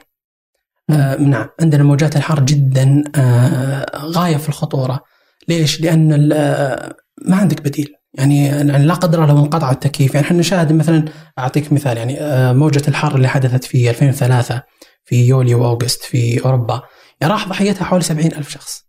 [0.90, 5.04] آه نعم عندنا موجات الحر جدا آه غاية في الخطورة.
[5.48, 7.99] ليش؟ لأن آه، ما عندك بديل.
[8.14, 10.16] يعني, يعني لا قدر الله انقطع التكييف.
[10.16, 11.06] يعني إحنا نشاهد مثلا
[11.40, 14.62] أعطيك مثال يعني آه، موجة الحر اللي حدثت في 2003
[15.06, 16.82] في يوليو واغسطس في أوروبا.
[17.22, 18.86] يعني راح ضحيتها حوالي 70 ألف شخص.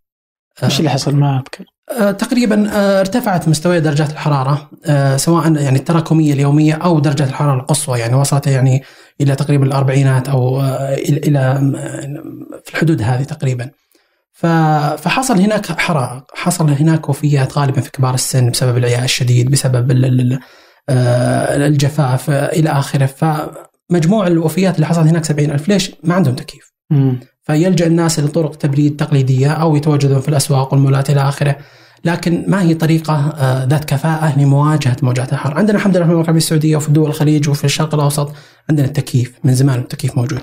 [0.62, 1.64] إيش اللي حصل؟ ما أذكر.
[2.00, 4.70] آه، تقريبا آه، ارتفعت مستويات درجات الحرارة
[5.16, 7.98] سواء يعني التراكمية اليومية أو درجة الحرارة القصوى.
[7.98, 8.82] يعني وصلت يعني
[9.20, 10.60] إلى تقريبا الأربعينات أو
[10.90, 11.72] إلى
[12.64, 13.70] في الحدود هذه تقريبا.
[14.40, 16.24] فحصل هناك حرائق.
[16.34, 19.90] حصل هناك وفيات غالبا في كبار السن بسبب العياء الشديد بسبب
[20.88, 23.06] آه، الجفاف إلى آخره.
[23.06, 25.68] فمجموع الوفيات اللي حصلت هناك سبعين ألف.
[25.68, 26.72] ليش؟ ما عندهم تكييف.
[27.42, 31.56] فيلجأ الناس لطرق تبريد تقليدية أو يتواجدون في الأسواق والمولات إلى آخره.
[32.04, 36.24] لكن ما هي طريقة آه، ذات كفاءة لمواجهة موجات الحر عندنا الحمد لله في المملكة
[36.24, 38.32] العربية السعودية وفي الدول الخليج وفي الشرق الأوسط
[38.70, 39.32] عندنا التكييف.
[39.44, 40.40] من زمان التكييف موجود.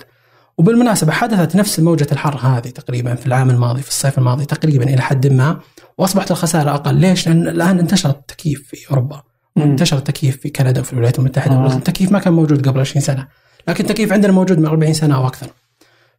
[0.58, 5.02] وبالمناسبة حدثت نفس موجة الحر هذه تقريبا في العام الماضي في الصيف الماضي تقريبا إلى
[5.02, 5.60] حد ما
[5.98, 6.96] وأصبحت الخسارة أقل.
[6.96, 9.24] ليش؟ لأن الآن انتشر التكييف في أوروبا.
[9.58, 11.56] انتشر التكييف في كندا وفي الولايات المتحدة.
[11.56, 11.76] آه.
[11.76, 13.28] التكييف ما كان موجود قبل 20 سنة
[13.68, 15.48] لكن التكييف عندنا موجود من 40 سنة أو أكثر.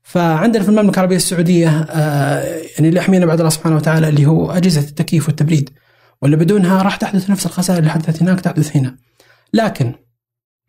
[0.02, 4.50] فعندنا في المملكة العربية السعودية آه، يعني اللي يحمينا بعد الله سبحانه وتعالى اللي هو
[4.50, 5.70] أجهزة التكييف والتبريد.
[6.22, 8.96] واللي بدونها راح تحدث نفس الخسائر اللي حدثت هناك تحدث هنا.
[9.52, 9.94] لكن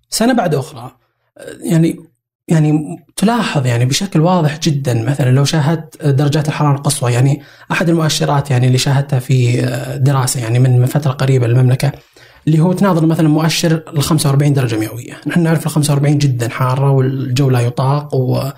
[0.09, 0.95] سنة بعد أخرى
[1.38, 2.09] آه، يعني
[2.52, 7.41] يعني تلاحظ يعني بشكل واضح جدا مثلا لو شاهدت درجات الحرارة القصوى يعني
[7.72, 9.62] أحد المؤشرات يعني اللي شاهدتها في
[10.02, 11.91] دراسة يعني من فترة قريبة للمملكة
[12.47, 16.91] اللي هو تناظر مثلا مؤشر ال 45 درجة مئوية، نحن نعرف ال 45 جدا حارة
[16.91, 18.50] والجو لا يطاق و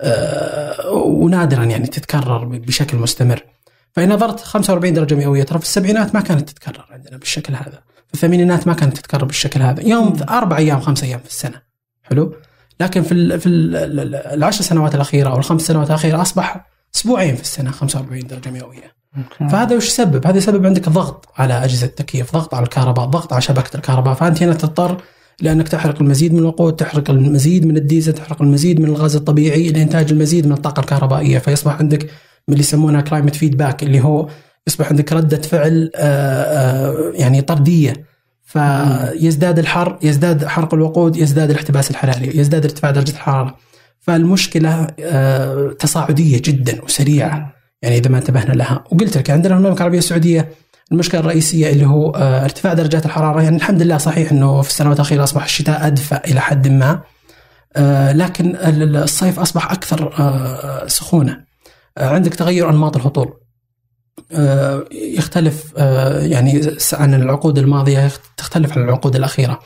[0.00, 3.44] آه، ونادرا يعني تتكرر بشكل مستمر.
[3.92, 8.14] فإن نظرت 45 درجة مئوية ترى في السبعينات ما كانت تتكرر عندنا بالشكل هذا، في
[8.14, 11.62] الثمانينات ما كانت تتكرر بالشكل هذا، يوم أربع أيام خمس أيام في السنة.
[12.02, 12.34] حلو؟
[12.82, 17.42] لكن في ال في ال العشر سنوات الأخيرة أو الخمس سنوات الأخيرة أصبح أسبوعين في
[17.42, 19.02] السنة 45 درجة مئوية.
[19.50, 23.42] فهذا وش يسبب؟ هذا يسبب عندك ضغط على أجهزة التكييف، ضغط على الكهرباء، ضغط على
[23.42, 25.02] شبكة الكهرباء، فأنت هنا تضطر
[25.40, 30.12] لأنك تحرق المزيد من الوقود، تحرق المزيد من الديزل، تحرق المزيد من الغاز الطبيعي لانتاج
[30.12, 32.02] المزيد من الطاقة الكهربائية، فيصبح عندك
[32.48, 34.28] من اللي يسمونها climate feedback اللي هو
[34.66, 38.11] يصبح عندك ردة فعل آه، آه، يعني طردية
[38.52, 43.56] فيزداد الحر يزداد حرق الوقود يزداد الاحتباس الحراري يزداد ارتفاع درجة الحرارة.
[44.00, 47.54] فالمشكلة آه، تصاعدية جدا وسريعة.
[47.82, 48.84] يعني إذا ما انتبهنا لها.
[48.90, 50.48] وقلت لك عندنا المملكة العربية السعودية
[50.92, 53.42] المشكلة الرئيسية اللي هو آه، ارتفاع درجات الحرارة.
[53.42, 57.00] يعني الحمد لله صحيح أنه في السنوات الأخيرة أصبح الشتاء أدفى إلى حد ما
[57.76, 60.12] آه، لكن الصيف أصبح أكثر
[60.86, 61.44] سخونة.
[61.98, 63.41] عندك تغير أنماط الهطول.
[64.92, 66.60] يختلف آه، يعني
[66.92, 69.58] عن العقود الماضية تختلف عن العقود الأخيرة.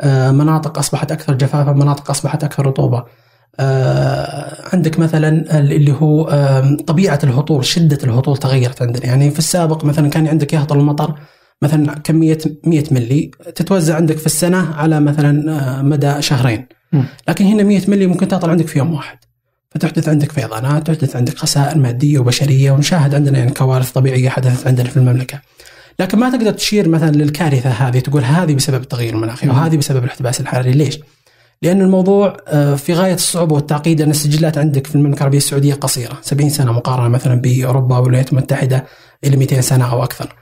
[0.00, 3.04] آه، مناطق أصبحت أكثر جفافا، مناطق أصبحت أكثر رطوبة.
[4.72, 6.24] عندك مثلا اللي هو
[6.86, 11.14] طبيعة الهطول، شدة الهطول تغيرت عندنا، يعني في السابق مثلا كان عندك يهطل المطر
[11.62, 16.66] مثلا كمية 100 ملي تتوزع عندك في السنة على مثلا مدى شهرين.
[17.28, 19.18] لكن هنا 100 ملي ممكن تهطل عندك في يوم واحد.
[19.74, 24.88] فتحدث عندك فيضانات تحدث عندك خسائر مادية وبشرية ونشاهد عندنا يعني كوارث طبيعية حدثت عندنا
[24.88, 25.40] في المملكة.
[26.00, 30.40] لكن ما تقدر تشير مثلا للكارثة هذه تقول هذه بسبب التغير المناخي وهذه بسبب الاحتباس
[30.40, 30.98] الحراري ليش؟
[31.62, 36.18] لأن الموضوع آه، في غاية الصعوبة والتعقيد أن السجلات عندك في المملكة العربية السعودية قصيرة
[36.22, 38.84] 70 سنة مقارنة مثلا بأوروبا والولايات المتحدة
[39.24, 40.34] إلى 200 سنة أو أكثر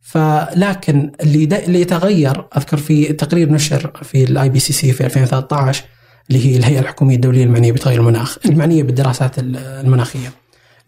[0.00, 5.84] فلكن اللي اللي يتغير أذكر في تقرير نشر في ال IPCC في 2013
[6.30, 10.32] اللي هي الهيئة الحكومية الدولية المعنية بتغير المناخ المعنية بالدراسات المناخية.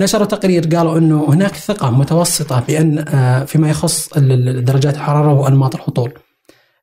[0.01, 6.13] نشروا تقرير قالوا إنه هناك ثقة متوسطة بأن آه، فيما يخص درجات الحرارة وأنماط الهطول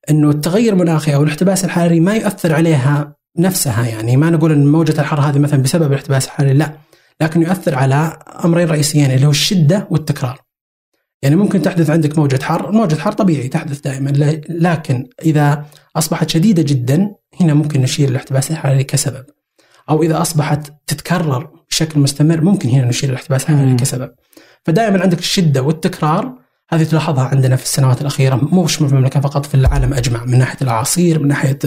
[0.10, 4.18] إنه التغير المناخي أو الاحتباس الحراري ما يؤثر عليها نفسها يعني.
[4.18, 6.74] ما نقول إن موجة الحر هذه مثلا بسبب الاحتباس الحراري لا.
[7.22, 10.42] لكن يؤثر على أمرين رئيسيين اللي هو الشدة والتكرار.
[11.22, 14.10] يعني ممكن تحدث عندك موجة حر موجة حر طبيعي تحدث دائما
[14.50, 19.26] لكن إذا أصبحت شديدة جدا هنا ممكن نشير الاحتباس الحراري كسبب
[19.90, 24.12] أو إذا أصبحت تتكرر بشكل مستمر ممكن هنا نشير الاحتباس الحراري كسبب
[24.66, 26.34] فدائما عندك الشدة والتكرار
[26.70, 30.58] هذه تلاحظها عندنا في السنوات الأخيرة مو في المملكة فقط في العالم أجمع من ناحية
[30.62, 31.60] الأعاصير من ناحية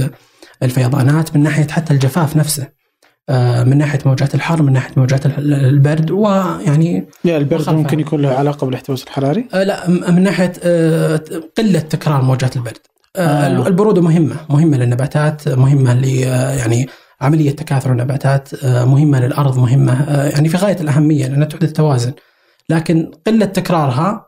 [0.62, 2.80] الفيضانات من ناحية حتى الجفاف نفسه.
[3.28, 8.28] آه، من ناحية موجات الحر من ناحية موجات البرد ويعني يا البرد ممكن يكون له
[8.28, 11.20] علاقة بالاحتباس الحراري؟ آه، لا من ناحية آه،
[11.58, 12.78] قلة تكرار موجات البرد.
[13.16, 13.66] آه.
[13.66, 16.04] البرودة مهمة مهمة للنباتات مهمة ل
[16.58, 16.88] يعني
[17.20, 22.12] عملية تكاثر النباتات مهمة للأرض مهمة يعني في غاية الأهمية لأنها تحدث توازن.
[22.68, 24.26] لكن قلة تكرارها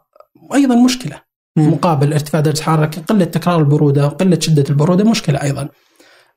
[0.54, 1.20] أيضا مشكلة
[1.56, 5.68] مقابل ارتفاع درجة الحراره قلة تكرار البرودة وقله شدة البرودة مشكلة أيضا.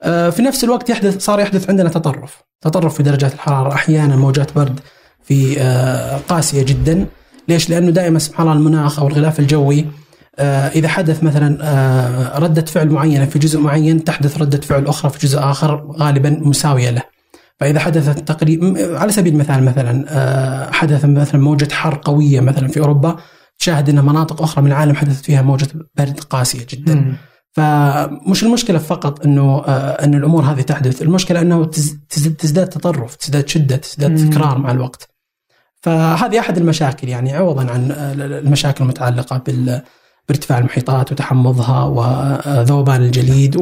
[0.03, 2.43] آه، في نفس الوقت يحدث صار يحدث عندنا تطرف.
[2.61, 3.73] تطرف في درجات الحرارة.
[3.73, 4.79] أحيانا موجات برد
[5.23, 7.05] في آه، قاسية جدا.
[7.47, 9.85] ليش؟ لأنه دائما سبحان الله المناخ أو الغلاف الجوي آه،
[10.39, 15.39] إذا حدث مثلا ردة فعل معينة في جزء معين تحدث ردة فعل أخرى في جزء
[15.39, 17.01] آخر غالبا مساوية له.
[17.59, 23.15] فإذا حدثت تقريب على سبيل المثال مثلا حدث مثلا موجة حر قوية مثلا في أوروبا
[23.59, 27.15] تشاهد إن مناطق أخرى من العالم حدثت فيها موجة برد قاسية جدا.
[27.51, 31.65] فمش المشكلة فقط إنه آه، إن الأمور هذه تحدث، المشكلة إنه
[32.39, 35.09] تزداد تطرف، تزداد شدة، تزداد تكرار مع الوقت.
[35.81, 39.38] فهذه أحد المشاكل يعني عوضا عن آه، المشاكل المتعلقة
[40.30, 43.55] بارتفاع المحيطات وتحمضها وذوبان الجليد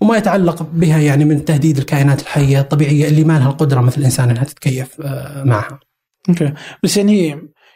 [0.00, 4.30] وما يتعلق بها يعني من تهديد الكائنات الحية الطبيعية اللي ما لها القدرة مثل الإنسان
[4.30, 5.80] إنها تتكيف آه، معها.
[6.28, 6.52] أوكي.
[6.82, 7.28] بس يعني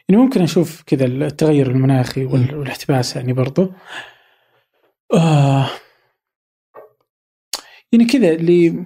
[0.08, 3.72] يعني ممكن أشوف كذا التغير المناخي والإحتباس يعني برضو.
[5.14, 5.66] آه
[7.92, 8.84] يعني كذا اللي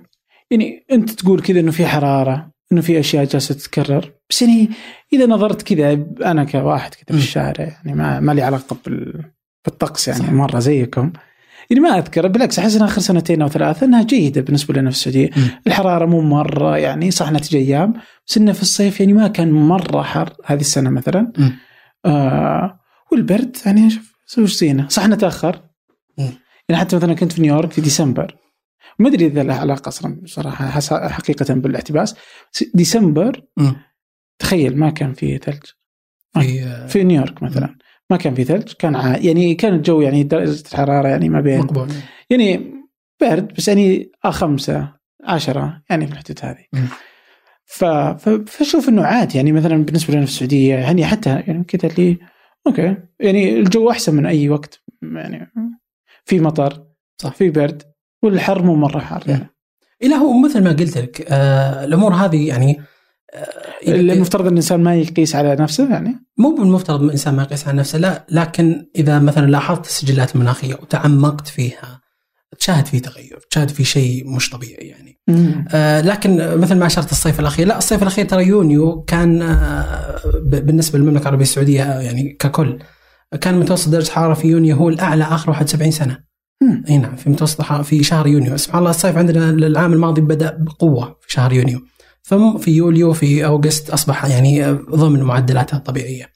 [0.51, 4.13] يعني أنت تقول كذا إنه في حرارة إنه في أشياء جالسة تتكرر.
[4.31, 4.69] بس يعني
[5.13, 5.93] إذا نظرت كذا
[6.25, 9.34] أنا كواحد كذا في الشارع يعني ما, ما لي علاقة بال-
[9.65, 10.21] بالطقس يعني.
[10.21, 10.31] صح.
[10.31, 11.13] مرة زيكم.
[11.71, 14.97] يعني ما أذكر بالعكس أحس انها آخر سنتين أو ثلاثة إنها جيدة بالنسبة لنا في
[14.97, 15.31] السعودية.
[15.67, 17.95] الحرارة مو مرة يعني صح تجي أيام
[18.27, 21.33] بس إنه في الصيف يعني ما كان مرة حر هذه السنة مثلا.
[22.05, 22.81] آه
[23.13, 24.89] والبرد يعني شوف وش زينة.
[24.89, 25.63] صح انه تاخر
[26.19, 26.33] مم.
[26.69, 28.37] يعني حتى مثلا كنت في نيويورك في ديسمبر.
[28.99, 32.15] ما أدري إذا له علاقة أصلا صراحة حقيقة بالاحتباس.
[32.75, 33.77] ديسمبر مم.
[34.39, 35.63] تخيل ما كان فيه ثلج.
[36.35, 37.77] في في نيويورك مثلا.
[38.11, 39.17] ما كان في ثلج كان ع...
[39.17, 41.89] يعني كان الجو يعني درجة الحرارة يعني ما بين مقبول
[42.31, 42.75] يعني
[43.21, 44.93] برد بس يعني آه خمسة
[45.25, 46.89] عشرة يعني في الحدود هذه.
[47.65, 47.85] ف...
[47.85, 48.29] ف...
[48.29, 52.19] فشوف إنه عادي يعني مثلا بالنسبة لنا في السعودية يعني حتى يعني كذا اللي
[52.67, 55.53] أوكي يعني الجو أحسن من أي وقت يعني
[56.25, 56.87] في مطر
[57.19, 57.33] صح.
[57.33, 57.83] في برد
[58.23, 59.49] والحر مو مرة حار يعني
[60.03, 62.94] لا هو مثل ما قلت لك آه الأمور هذه يعني آه
[63.89, 67.79] المفترض أن الإنسان ما يقيس على نفسه يعني؟ مو بالمفترض إن الإنسان ما يقيس على
[67.79, 72.01] نفسه لا لكن إذا مثلا لاحظت السجلات المناخية وتعمقت فيها
[72.59, 75.21] تشاهد في تغير تشاهد في شيء مش طبيعي يعني.
[75.75, 80.99] آه لكن مثل ما اشرت الصيف الأخير لا الصيف الأخير ترى يونيو كان آه بالنسبة
[80.99, 82.79] للمملكة العربية السعودية آه، يعني ككل
[83.41, 86.19] كان متوسط درجة الحراره في يونيو هو الأعلى آخر 71 سنة.
[86.89, 88.57] أي نعم في متوسط في شهر يونيو.
[88.57, 91.81] سبحان الله الصيف عندنا العام الماضي بدأ بقوة في شهر يونيو.
[92.25, 96.35] ثم في يوليو في أوغست أصبح يعني ضمن معدلاته الطبيعية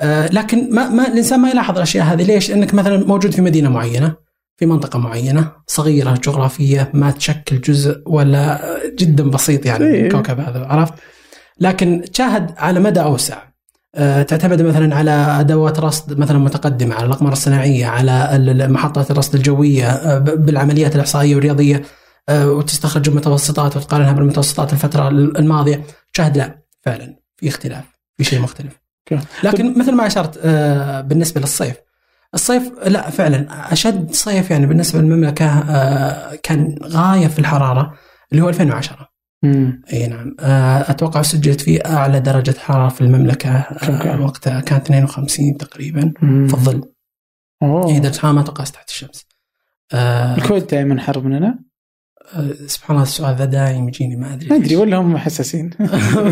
[0.00, 3.68] آه، لكن ما, ما الإنسان ما يلاحظ الأشياء هذه ليش؟ انك مثلا موجود في مدينة
[3.68, 4.14] معينة
[4.56, 8.60] في منطقة معينة صغيرة جغرافية ما تشكل جزء ولا
[8.98, 10.06] جدا بسيط يعني من إيه.
[10.06, 10.94] الكوكب هذا عرفت؟
[11.60, 13.42] لكن تشاهد على مدى أوسع
[13.94, 19.90] آه، تعتمد مثلا على أدوات رصد مثلا متقدمة على الأقمار الصناعية على محطات الرصد الجوية
[19.90, 21.82] آه، بالعمليات الإحصائية والرياضية
[22.30, 27.84] وتستخرج المتوسطات وتقارنها بالمتوسطات الفترة الماضية تشاهد لا فعلا في اختلاف
[28.16, 28.80] في شيء مختلف.
[29.44, 31.76] لكن مثل ما أشرت آه، بالنسبة للصيف
[32.34, 37.94] الصيف لا فعلا أشد صيف يعني بالنسبة للمملكة آه، كان غاية في الحرارة
[38.32, 39.08] اللي هو 2010
[39.42, 39.82] مم.
[39.92, 45.56] أي نعم آه، أتوقع سجلت فيه أعلى درجة حرارة في المملكة؟ آه، وقتها كانت 52
[45.56, 46.48] تقريبا مم.
[46.48, 46.82] في الظل
[47.62, 47.92] أوه.
[47.92, 49.26] هي درجة حرارة ما تقاس تحت الشمس
[49.92, 51.69] آه، الكويت دائما حر مننا آه،
[52.66, 54.76] سبحان الله السؤال ذا دايم يجيني ما أدري ما أدري.
[54.76, 55.70] ولا هم حساسين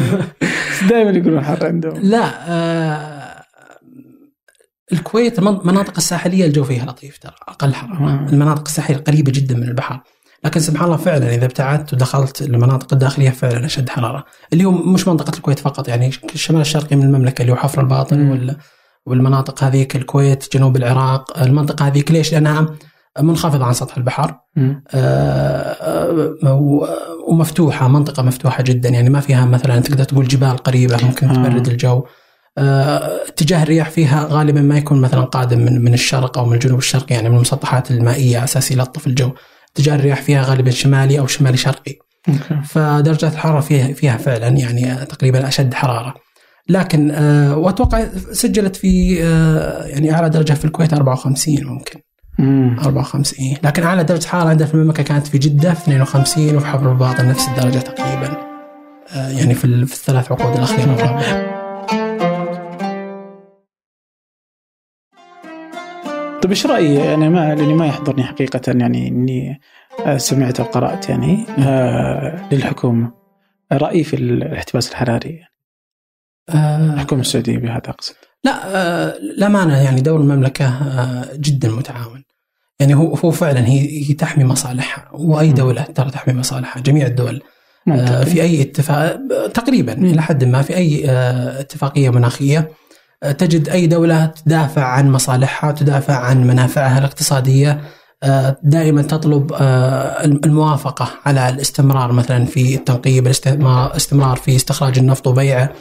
[0.91, 3.45] دائما يقولون حر عندهم لا آه،
[4.93, 8.27] الكويت المن- المناطق الساحلية الجو فيها لطيف ترى أقل حراره.
[8.31, 10.01] المناطق الساحلية قريبة جدا من البحر
[10.45, 15.09] لكن سبحان الله فعلا إذا ابتعدت ودخلت المناطق الداخلية فعلا أشد حرارة اللي هو مش
[15.09, 18.31] منطقة الكويت فقط يعني الشمال الشرقي من المملكة اللي هو حفر الباطن.
[18.31, 18.57] وال
[19.07, 22.67] والمناطق هذيك الكويت جنوب العراق المنطقة هذيك ليش لأنها
[23.21, 24.35] منخفضه عن سطح البحر.
[24.95, 26.87] آه، و-
[27.29, 28.89] ومفتوحة منطقة مفتوحة جدا.
[28.89, 31.35] يعني ما فيها مثلا تقدر تقول جبال قريبة ممكن آه.
[31.35, 32.05] تبرد الجو.
[32.59, 36.79] آه، اتجاه الرياح فيها غالبا ما يكون مثلا قادم من من الشرق أو من الجنوب
[36.79, 39.31] الشرقي يعني من المسطحات المائية أساس يلطف الجو.
[39.77, 41.95] اتجاه الرياح فيها غالبا شمالي أو شمالي شرقي.
[42.65, 46.15] فدرجات الحرارة فيها فيها فعلا يعني تقريبا أشد حرارة.
[46.69, 51.95] لكن آه، وأتوقع سجلت في آه، يعني أعلى درجة في الكويت 54 ممكن.
[51.97, 52.03] مم.
[52.41, 57.29] 54 لكن أعلى درجة حرارة عندنا في المملكة كانت في جدة 52 وفي حفر الباطن
[57.29, 58.37] نفس الدرجة تقريبا.
[59.17, 60.91] آه، يعني في ال- في الثلاث عقود الأخيرة.
[60.91, 61.49] والرابعه
[66.43, 69.61] طيب إيش رأيي؟ يعني ما لأني ما يحضرني حقيقة يعني إني
[70.07, 73.13] آه، سمعت أو قرات يعني آه للحكومة.
[73.73, 75.41] رأيي في الاحتباس الحراري.
[76.51, 78.15] آه، الحكومة السعودية بهذا أقصد.
[78.45, 82.25] لا آه، للأمانة يعني دور المملكة آه، جدا متعاون.
[82.81, 85.53] يعني هو هو فعلا هي هي تحمي مصالحها واي.
[85.53, 87.43] دولة ترى تحمي مصالحها جميع الدول
[87.89, 88.27] آه، منطقي.
[88.27, 89.19] في أي اتفاق
[89.55, 89.93] تقريبا.
[89.93, 92.71] إلى حد ما في أي آه، اتفاقية مناخية
[93.23, 97.81] آه، تجد أي دولة تدافع عن مصالحها تدافع عن منافعها الاقتصادية
[98.23, 105.73] آه، دائما تطلب آه، الموافقة على الاستمرار مثلا في التنقيب الاستمرار في استخراج النفط وبيعه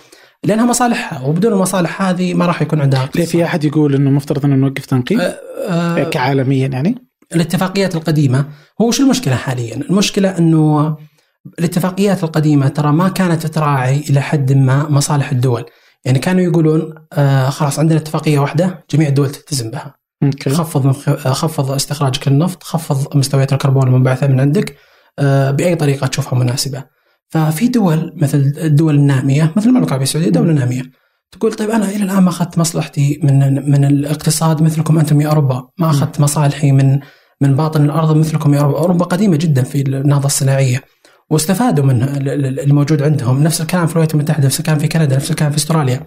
[0.44, 4.46] لأنها مصالحها وبدون المصالح هذه ما راح يكون عندها ليه في أحد يقول إنه مفترض
[4.46, 5.20] إنه نوقف تنقيب؟
[5.68, 6.96] آه، كعالميا يعني؟
[7.36, 8.46] الاتفاقيات القديمة
[8.82, 10.96] هو شو المشكلة حاليا؟ المشكلة إنه
[11.60, 15.66] الاتفاقيات القديمة ترى ما كانت تراعي إلى حد ما مصالح الدول،
[16.06, 20.50] يعني كانوا يقولون آه خلاص عندنا اتفاقية واحدة جميع الدول تلتزم بها، أوكي.
[20.50, 24.76] خفض من خفض استخراجك للنفط، خفض مستويات الكربون المنبعثة من عندك
[25.20, 26.97] آه بأي طريقة تشوفها مناسبة.
[27.30, 30.82] ففي دول مثل الدول النامية مثل المملكه العربيه السعوديه دولة نامية.
[31.32, 35.68] تقول طيب أنا إلى الآن ما أخذت مصلحتي من من الاقتصاد مثلكم أنتم يا أوروبا،
[35.80, 37.00] ما أخذت مصالحي من
[37.42, 40.84] من باطن الأرض مثلكم يا أوروبا، أوروبا قديمة جدا في النهضة الصناعية.
[41.30, 42.04] واستفادوا من
[42.60, 43.44] الموجود عندهم.
[43.44, 46.06] نفس الكلام في الولايات المتحدة نفس الكلام في كندا نفس الكلام في أستراليا.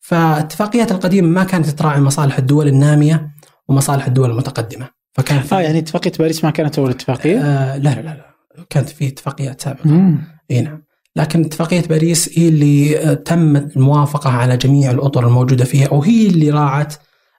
[0.00, 3.30] فاتفاقيات القديمة ما كانت تراعي مصالح الدول النامية
[3.68, 4.88] ومصالح الدول المتقدمة.
[5.12, 8.34] فكان آه يعني اتفاقية باريس ما كانت أول اتفاقية؟ آه لا لا لا.
[8.70, 10.18] كانت في اتفاقيات سابقة.
[10.50, 10.82] إي نعم.
[11.16, 16.94] لكن اتفاقية باريس هي اللي تم الموافقة على جميع الأطر الموجودة فيها وهي اللي راعت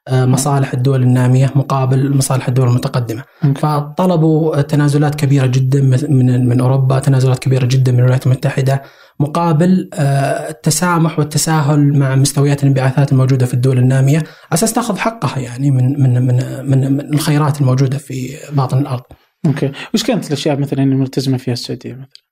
[0.07, 3.24] آه، مصالح الدول النامية مقابل مصالح الدول المتقدمة.
[3.55, 8.82] فطلبوا تنازلات كبيرة جدا من من أوروبا تنازلات كبيرة جدا من الولايات المتحدة
[9.20, 14.18] مقابل آه، التسامح والتساهل مع مستويات الانبعاثات الموجودة في الدول النامية.
[14.18, 16.36] على أساس تاخذ حقها يعني من من من
[16.66, 19.03] من, من الخيرات الموجودة في باطن الأرض.
[19.45, 22.29] أوكي، وش كانت الأشياء مثلا الملتزمة فيها السعودية مثلا؟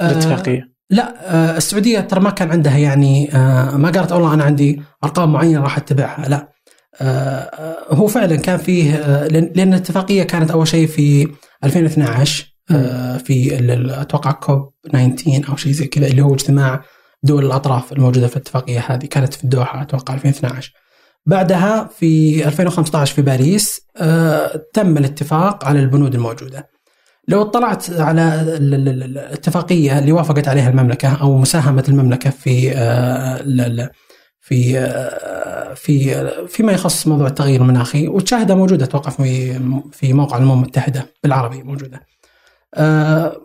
[0.00, 3.28] آه، الاتفاقيه؟ لا السعودية ترى ما كان عندها يعني
[3.74, 6.54] ما قالت والله أنا عندي أرقام معينة راح أتبعها، لا.
[7.00, 11.28] آه، هو فعلا كان فيه آه، لأن الاتفاقية كانت أول شيء في
[11.64, 13.58] 2012 آه، في
[14.00, 16.84] أتوقع كوب 19 أو شيء زي كذا اللي هو اجتماع
[17.22, 20.72] دول الأطراف الموجودة في الاتفاقية هذه كانت في الدوحه أتوقع 2012
[21.26, 23.80] بعدها في 2015 في باريس
[24.72, 26.73] تم الاتفاق على البنود الموجودة.
[27.28, 32.70] لو اطلعت على الاتفاقيه اللي وافقت عليها المملكة أو مساهمة المملكة في
[34.40, 34.74] في
[35.74, 39.60] في فيما يخص موضوع التغير المناخي وتشاهدها موجودة أتوقع في
[39.92, 42.00] في موقع الامم المتحدة بالعربي موجودة.
[42.74, 43.36] آه،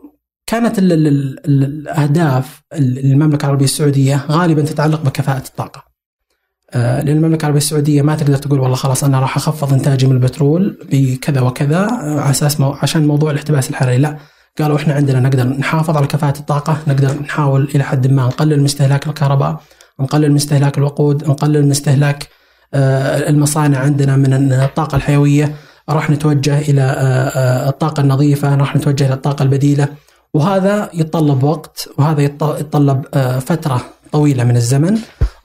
[0.48, 5.89] كانت الأهداف المملكة العربية السعودية غالبا تتعلق بكفاءة الطاقة.
[6.74, 10.16] آه، لأن المملكه العربية السعودية ما تقدر تقول والله خلاص أنا راح أخفض إنتاجي من
[10.16, 13.98] البترول بكذا وكذا على أساس مو عشان موضوع الاحتباس الحراري.
[13.98, 14.18] لا
[14.60, 18.66] قالوا إحنا عندنا نقدر نحافظ على كفاءة الطاقة نقدر نحاول إلى حد ما نقلل من
[18.66, 19.62] استهلاك الكهرباء
[20.00, 22.28] نقلل من استهلاك الوقود نقلل من استهلاك
[22.74, 25.56] آه، المصانع عندنا من الطاقة الحيوية.
[25.90, 29.88] راح نتوجه إلى آه، آه، الطاقة النظيفة راح نتوجه إلى الطاقة البديلة.
[30.34, 33.06] وهذا يتطلب وقت وهذا يتطلب
[33.40, 34.98] فترة طويلة من الزمن.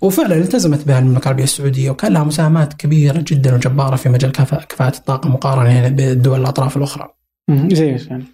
[0.05, 4.97] وفعلا التزمت بها المملكة العربية السعودية وكان لها مساهمات كبيرة جدا وجبارة في مجال كفاءة
[4.97, 7.09] الطاقة مقارنة بالدول الأطراف الأخرى.
[7.51, 8.25] زي يعني؟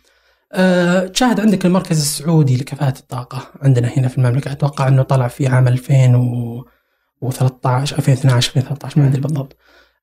[0.52, 5.46] أه تشاهد عندك المركز السعودي لكفاءة الطاقة عندنا هنا في المملكة أتوقع أنه طلع في
[5.46, 9.56] عام 2013 2012 2013 ما أدري بالضبط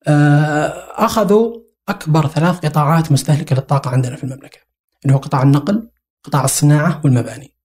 [0.08, 1.56] أه أخذوا
[1.90, 4.60] أكبر ثلاث قطاعات مستهلكة للطاقة عندنا في المملكة
[5.06, 5.90] اللي هو قطاع النقل
[6.24, 7.57] قطاع الصناعة والمباني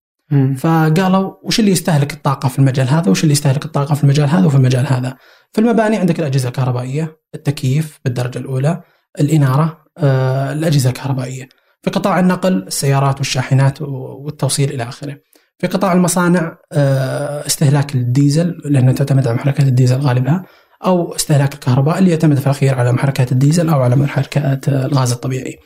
[0.57, 4.47] فقالوا وش اللي يستهلك الطاقة في المجال هذا؟ وش اللي يستهلك الطاقة في المجال هذا
[4.47, 5.16] وفي المجال هذا؟
[5.53, 8.80] في المباني عندك الأجهزة الكهربائية التكييف بالدرجة الأولى
[9.20, 11.49] الإنارة أه الأجهزة الكهربائية.
[11.83, 15.16] في قطاع النقل السيارات والشاحنات والتوصيل إلى آخره.
[15.59, 20.45] في قطاع المصانع آه، استهلاك الديزل لأنه تعتمد على محركات الديزل غالبها
[20.85, 25.59] أو استهلاك الكهرباء اللي يعتمد في الأخير على محركات الديزل أو على محركات الغاز الطبيعي.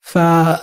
[0.00, 0.58] فمباشره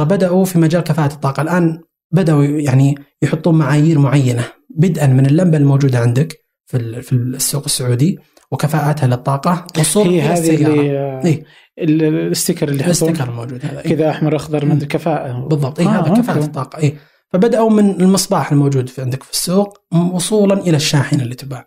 [0.00, 1.40] آه، بدأوا في مجال كفاءة الطاقة.
[1.40, 1.78] الآن
[2.12, 4.44] بدأوا يعني يحطون معايير معينة.
[4.76, 6.36] بدءا من اللمبة الموجودة عندك
[6.66, 8.18] في في السوق السعودي
[8.50, 11.44] وكفاءتها للطاقة وصول هي هذه اللي إيه؟
[11.78, 13.84] ال sticker اللي ال sticker الموجود هذا.
[13.84, 15.80] إيه؟ كذا أحمر أخضر من الكفاءه بالضبط.
[15.80, 16.78] اي آه هذا كفاءة الطاقة.
[16.78, 16.96] اي
[17.32, 19.78] فبدأوا من المصباح الموجود في عندك في السوق
[20.12, 21.66] وصولا إلى الشاحنة اللي تباع.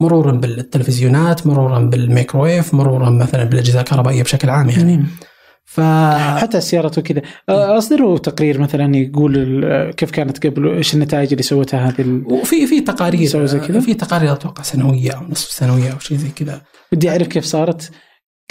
[0.00, 5.04] مرورا بالتلفزيونات مرورا بالميكرويف مرورا مثلا بالأجهزة الكهربائية بشكل عام يعني.
[5.66, 5.80] ف
[6.38, 12.00] حتى السيارات وكذا أصدروا تقرير مثلا يقول كيف كانت قبل إيش النتائج اللي سوتها هذه
[12.00, 12.24] ال...
[12.32, 16.28] وفي في تقارير زي كذا؟ في تقارير أتوقع سنوية أو نصف سنوية أو شيء زي
[16.28, 16.62] كذا.
[16.92, 17.90] ودي أعرف كيف صارت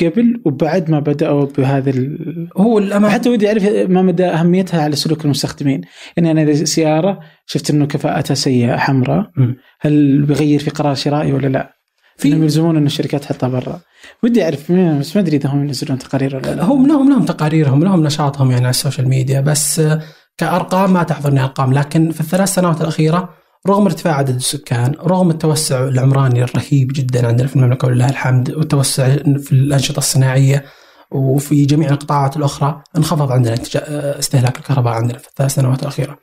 [0.01, 2.49] قبل وبعد ما بدأوا بهذا ال...
[2.57, 5.81] هو الأمام حتى ودي أعرف ما مدى أهميتها على سلوك المستخدمين.
[6.17, 9.29] يعني أنا إذا سيارة شفت إنه كفاءتها سيئة حمراء
[9.81, 11.72] هل بغير في قرار شرائي ولا لا؟
[12.17, 13.79] في إنهم يلزمون إن الشركات تحطها برا.
[14.23, 16.63] ودي أعرف بس ما أدري إذا هم ينزلون تقارير ولا لا.
[16.63, 19.81] هم لهم لهم تقاريرهم لهم نشاطهم يعني على السوشيال ميديا بس
[20.37, 21.73] كأرقام ما تحضرني أرقام.
[21.73, 23.29] لكن في الثلاث سنوات الأخيرة
[23.67, 29.15] رغم ارتفاع عدد السكان رغم التوسع العمراني الرهيب جدا عندنا في المملكه ولله الحمد والتوسع
[29.17, 30.65] في الأنشطة الصناعية
[31.13, 33.55] وفي جميع القطاعات الأخرى انخفض عندنا
[34.19, 36.17] استهلاك الكهرباء عندنا في الثلاث سنوات الأخيرة.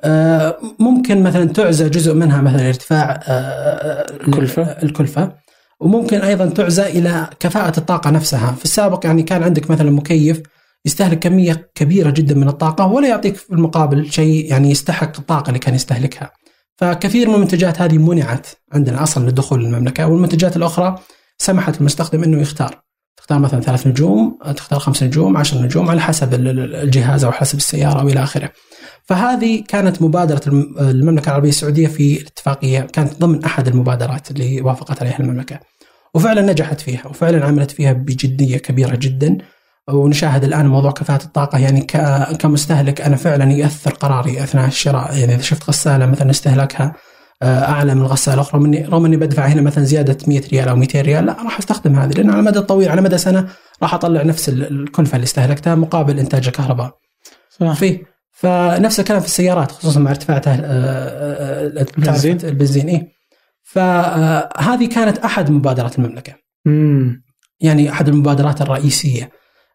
[0.00, 4.62] آه ممكن مثلا تعزى جزء منها مثلا ارتفاع آه الكلفة.
[4.62, 5.32] الكلفة.
[5.80, 10.42] وممكن أيضا تعزى إلى كفاءة الطاقة نفسها، في السابق يعني كان عندك مثلا مكيف
[10.84, 15.58] يستهلك كمية كبيرة جدا من الطاقة ولا يعطيك في المقابل شيء يعني يستحق الطاقة اللي
[15.58, 16.30] كان يستهلكها.
[16.76, 20.98] فكثير من المنتجات هذه منعت عندنا أصلا لدخول المملكة والمنتجات الأخرى
[21.38, 22.82] سمحت المستخدم إنه يختار.
[23.16, 28.04] تختار مثلا ثلاث نجوم تختار خمس نجوم عشر نجوم على حسب الجهاز أو حسب السيارة
[28.04, 28.52] والى آخره.
[29.04, 30.40] فهذه كانت مبادرة
[30.80, 35.60] المملكة العربية السعودية في الاتفاقية كانت ضمن أحد المبادرات اللي وافقت عليها المملكة.
[36.14, 39.38] وفعلا نجحت فيها وفعلا عملت فيها بجدية كبيرة جدا
[39.88, 41.80] ونشاهد الآن موضوع كفاءه الطاقة يعني
[42.38, 46.94] كمستهلك أنا فعلا يأثر قراري أثناء الشراء يعني إذا شفت غسالة مثلا استهلاكها
[47.42, 50.76] أعلى من الغسالة الأخرى رغم اني رغم إني بدفع هنا مثلا زيادة 100 ريال أو
[50.76, 53.48] 200 ريال لا راح أستخدم هذه لأنه على المدى الطويل على مدى سنة
[53.82, 56.94] راح أطلع نفس ال- الكلفه اللي استهلكتها مقابل إنتاج الكهرباء.
[57.60, 57.72] صح.
[57.72, 57.98] في
[58.32, 62.38] فنفس الكلام في السيارات خصوصا مع ارتفاع ته- آه، آه، آه، البنزين.
[62.44, 63.08] البنزين اي
[63.62, 66.32] فهذه كانت أحد مبادرات المملكة
[66.66, 67.22] مم.
[67.60, 69.30] يعني أحد المبادرات الرئيسية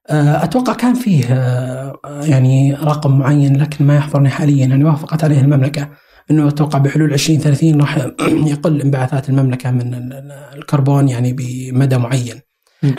[0.10, 5.42] آه، أتوقع كان فيه آه، يعني رقم معين لكن ما يحضرني حاليا يعني وافقت عليه
[5.42, 5.90] المملكة
[6.32, 7.98] إنه أتوقع بحلول 2030 راح
[8.52, 12.42] يقل انبعاثات المملكة من ال- ال- الكربون يعني بمدى معين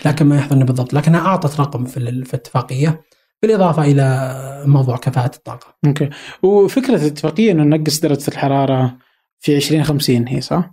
[0.04, 3.00] لكن ما يحضرني بالضبط لكنها أعطت رقم في ال- في الاتفاقية
[3.42, 5.74] بالإضافة إلى موضوع كفاءة الطاقة.
[5.86, 6.08] أوكي
[6.42, 8.96] وفكرة الاتفاقية إنه ننقص درجة الحرارة
[9.40, 10.70] في 2050 هي صح؟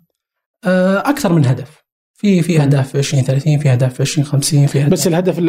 [0.65, 1.83] آه، أكثر من هدف
[2.15, 5.39] في في اهداف في 2030 في اهداف في 2050 في أهداف بس الهدف.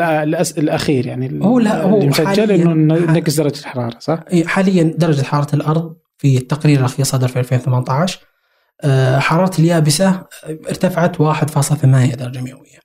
[0.59, 5.22] الأخير يعني هو لا، هو اللي مسجل حالياً- إنه ننقص درجة الحرارة صح؟ حاليا درجة
[5.22, 8.18] حرارة الأرض في التقرير الأخير صدر في 2018
[8.84, 10.22] آه، حرارة اليابسة
[10.68, 12.78] ارتفعت 1.8 درجة مئوية.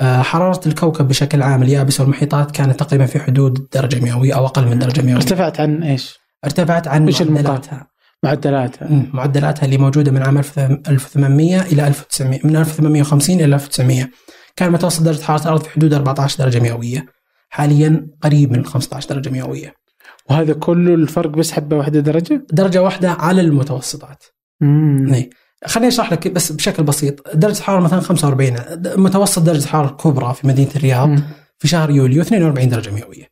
[0.00, 4.66] آه، حرارة الكوكب بشكل عام اليابسه والمحيطات كانت تقريبا في حدود درجة مئوية أو أقل
[4.66, 5.16] من درجة مئوية.
[5.16, 7.86] ارتفعت عن إيش؟ ارتفعت عن إيش؟ معدلاتها
[8.22, 14.10] معدلاتها معدلاتها اللي موجودة من عام 1800 إلى 1900 من 1850 إلى 1900
[14.56, 17.06] كان متوسط درجة حرارة الأرض في حدود 14 درجة مئوية
[17.48, 19.83] حاليا قريب من 15 درجة مئوية
[20.30, 24.24] وهذا كله الفرق بس حبة واحدة درجة؟ درجة واحدة على المتوسطات.
[24.62, 25.24] امم.
[25.66, 27.36] خليني أشرح لك بس بشكل بسيط.
[27.36, 31.22] درجة الحراره مثلا 45 د- متوسط درجة الحراره الكبرى في مدينة الرياض مم.
[31.58, 33.26] في شهر يوليو 42 درجة مئوية.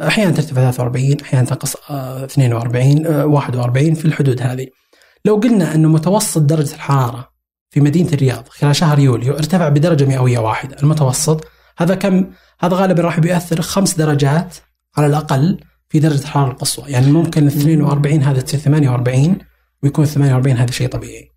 [0.00, 4.66] أحيانا ترتفع 43 أحيانا تنقص آه، 42 آه، 41 في الحدود هذه.
[5.24, 7.28] لو قلنا إنه متوسط درجة الحرارة
[7.70, 11.44] في مدينة الرياض خلال شهر يوليو ارتفع بدرجة مئوية واحدة المتوسط
[11.78, 12.26] هذا كم؟
[12.60, 14.56] هذا غالبا راح بيأثر خمس درجات
[14.96, 16.90] على الأقل في درجة الحرارة القصوى.
[16.90, 19.38] يعني ممكن 42 هذا تصير 48
[19.82, 21.30] ويكون 48 هذا شيء طبيعي.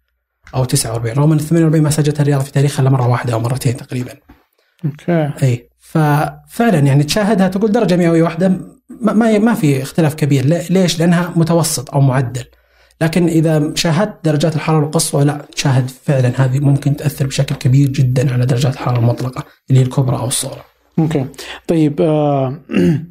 [0.56, 3.78] أو 49 رغم إن 48 ما سجلتها الرياض في تاريخها إلا مرة واحدة أو مرتين
[3.78, 4.14] تقريبا.
[4.86, 5.32] okay.
[5.44, 8.58] اي ففعلا يعني تشاهدها تقول درجة مئوية واحدة.
[9.02, 10.46] ما ما, في اختلاف كبير.
[10.70, 12.46] ليش؟ لأنها متوسط أو معدل.
[13.02, 18.34] لكن إذا شاهدت درجات الحرارة القصوى لا تشاهد فعلا هذه ممكن تأثر بشكل كبير جدا
[18.34, 20.62] على درجات الحرارة المطلقة اللي هي الكبرى أو الصغرى.
[21.00, 21.26] okay.
[21.68, 22.60] طيب آه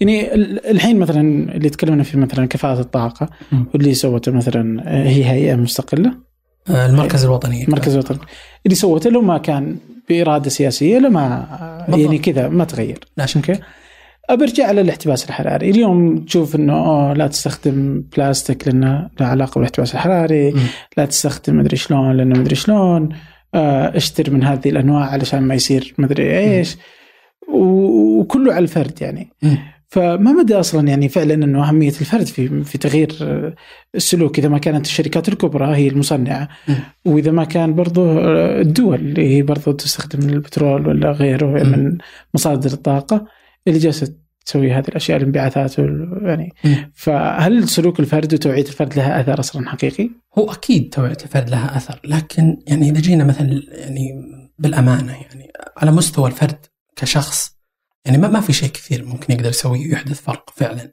[0.00, 1.20] يعني ال- الحين مثلا
[1.54, 3.66] اللي تكلمنا فيه مثلا كفاءة الطاقة مم.
[3.74, 6.12] واللي سوته مثلا آه، هي هيئة مستقلة.
[6.70, 7.64] آه، المركز الوطني.
[7.64, 8.18] المركز الوطني.
[8.66, 9.76] اللي سوته له ما كان
[10.08, 11.46] بإرادة سياسية لما
[11.88, 12.04] بالضبط.
[12.04, 12.98] يعني كذا ما تغير.
[13.16, 13.50] لا شك.
[13.50, 13.62] أوكي؟
[14.30, 15.70] برجع على الاحتباس الحراري.
[15.70, 20.60] اليوم تشوف إنه لا تستخدم بلاستيك لأنه له علاقة بالاحتباس الحراري مم.
[20.96, 23.08] لا تستخدم مدري شلون لأنه مدري شلون
[23.54, 26.74] آه، اشتر من هذه الأنواع علشان ما يصير مدري إيش.
[26.74, 26.78] و-
[27.48, 29.28] وكله على الفرد يعني.
[29.88, 33.12] فما مدى أصلا يعني فعلا إنه أهمية الفرد في في تغيير
[33.94, 36.48] السلوك إذا ما كانت الشركات الكبرى هي المصنعة.
[37.04, 41.64] وإذا ما كان برضو آه، الدول اللي هي برضو تستخدم البترول ولا غيره.
[41.64, 41.98] من
[42.34, 43.26] مصادر الطاقة
[43.68, 44.14] اللي جالسة
[44.46, 45.78] تسوي هذه الأشياء الانبعاثات
[46.22, 46.52] يعني.
[46.94, 52.00] فهل سلوك الفرد وتوعية الفرد لها اثر أصلا حقيقي؟ هو أكيد توعية الفرد لها اثر
[52.04, 54.08] لكن يعني إذا جينا مثلا يعني
[54.58, 56.66] بالأمانة يعني على مستوى الفرد
[57.00, 57.58] كشخص
[58.04, 60.92] يعني ما, ما في شيء كثير ممكن يقدر يسويه ويحدث فرق فعلا.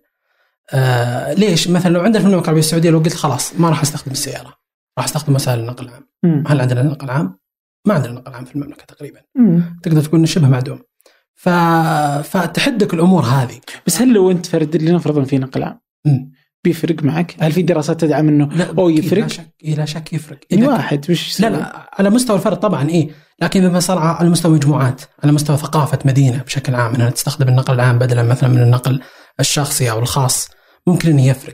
[0.73, 4.11] آه ليش؟ مثلا لو عندنا في المملكه العربيه السعودية لو قلت خلاص ما راح أستخدم
[4.11, 4.53] السيارة
[4.97, 6.07] راح أستخدم وسائل النقل العام.
[6.47, 7.39] هل عندنا نقل عام؟
[7.87, 9.21] ما عندنا نقل عام في المملكة تقريبا.
[9.35, 9.79] مم.
[9.83, 10.79] تقدر تقول شبه معدوم.
[11.33, 11.49] ف...
[12.23, 13.59] فتحدك الأمور هذه.
[13.87, 15.79] بس هل لو أنت فرد لنفرض في نقل عام.
[16.63, 20.13] بيفرق معك؟ هل في دراسات تدعم إنه لا أكيد يفرق؟ لا شك إيه لا شك
[20.13, 20.39] يفرق.
[20.49, 23.09] يعني إذا واحد وش لا؟ لا على مستوى الفرد طبعا إيه
[23.41, 27.73] لكن إذا صار على مستوى مجموعات على مستوى ثقافة مدينة بشكل عام إنها تستخدم النقل
[27.73, 29.01] العام بدلا مثلا من النقل
[29.39, 30.49] الشخصي أو الخاص
[30.87, 31.53] ممكن إنه يفرق.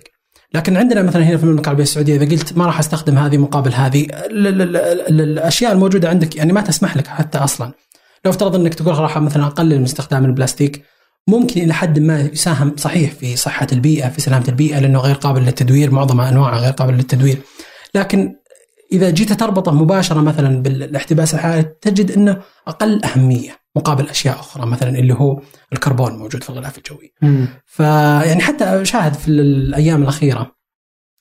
[0.54, 3.74] لكن عندنا مثلا هنا في المملكة العربية السعودية إذا قلت ما راح أستخدم هذه مقابل
[3.74, 7.72] هذه ال- ال- ال- ال- الأشياء الموجودة عندك يعني ما تسمح لك حتى أصلا.
[8.26, 10.84] لو افترض إنك تقول راح مثلا أقلل من استخدام البلاستيك
[11.28, 15.42] ممكن إلى حد ما يساهم صحيح في صحة البيئة في سلامة البيئة لأنه غير قابل
[15.42, 17.38] للتدوير معظم أنواعه غير قابل للتدوير.
[17.96, 18.36] لكن
[18.92, 24.89] إذا جيت تربطه مباشرة مثلا بالاحتباس الحراري تجد إنه أقل أهمية مقابل أشياء أخرى مثلا
[24.89, 25.42] اللي هو
[25.74, 27.14] الكربون موجود في الغلاف الجوي.
[27.66, 30.52] فيعني حتى شاهد في الأيام الأخيرة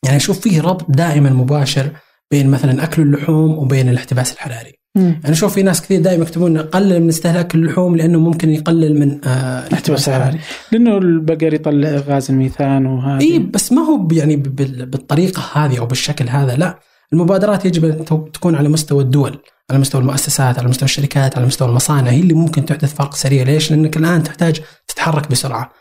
[0.04, 1.90] يعني أشوف فيه ربط دائما مباشر
[2.30, 4.80] بين مثلا أكل اللحوم وبين الاحتباس الحراري.
[4.96, 5.20] مم.
[5.22, 9.24] يعني أشوف في ناس كثير دائما يكتبون قلل من استهلاك اللحوم لأنه ممكن يقلل من
[9.24, 10.38] آه الاحتباس الحراري
[10.72, 16.28] لأنه البقر يطلع غاز الميثان وهذا اي بس ما هو يعني بالطريقة هذه أو بالشكل
[16.28, 16.78] هذا لا
[17.12, 19.38] المبادرات يجب أن تكون على مستوى الدول
[19.70, 23.42] على مستوى المؤسسات على مستوى الشركات على مستوى المصانع هي اللي ممكن تحدث فرق سريع
[23.42, 25.72] ليش؟ لأنك الآن تحتاج تتحرك بسرعة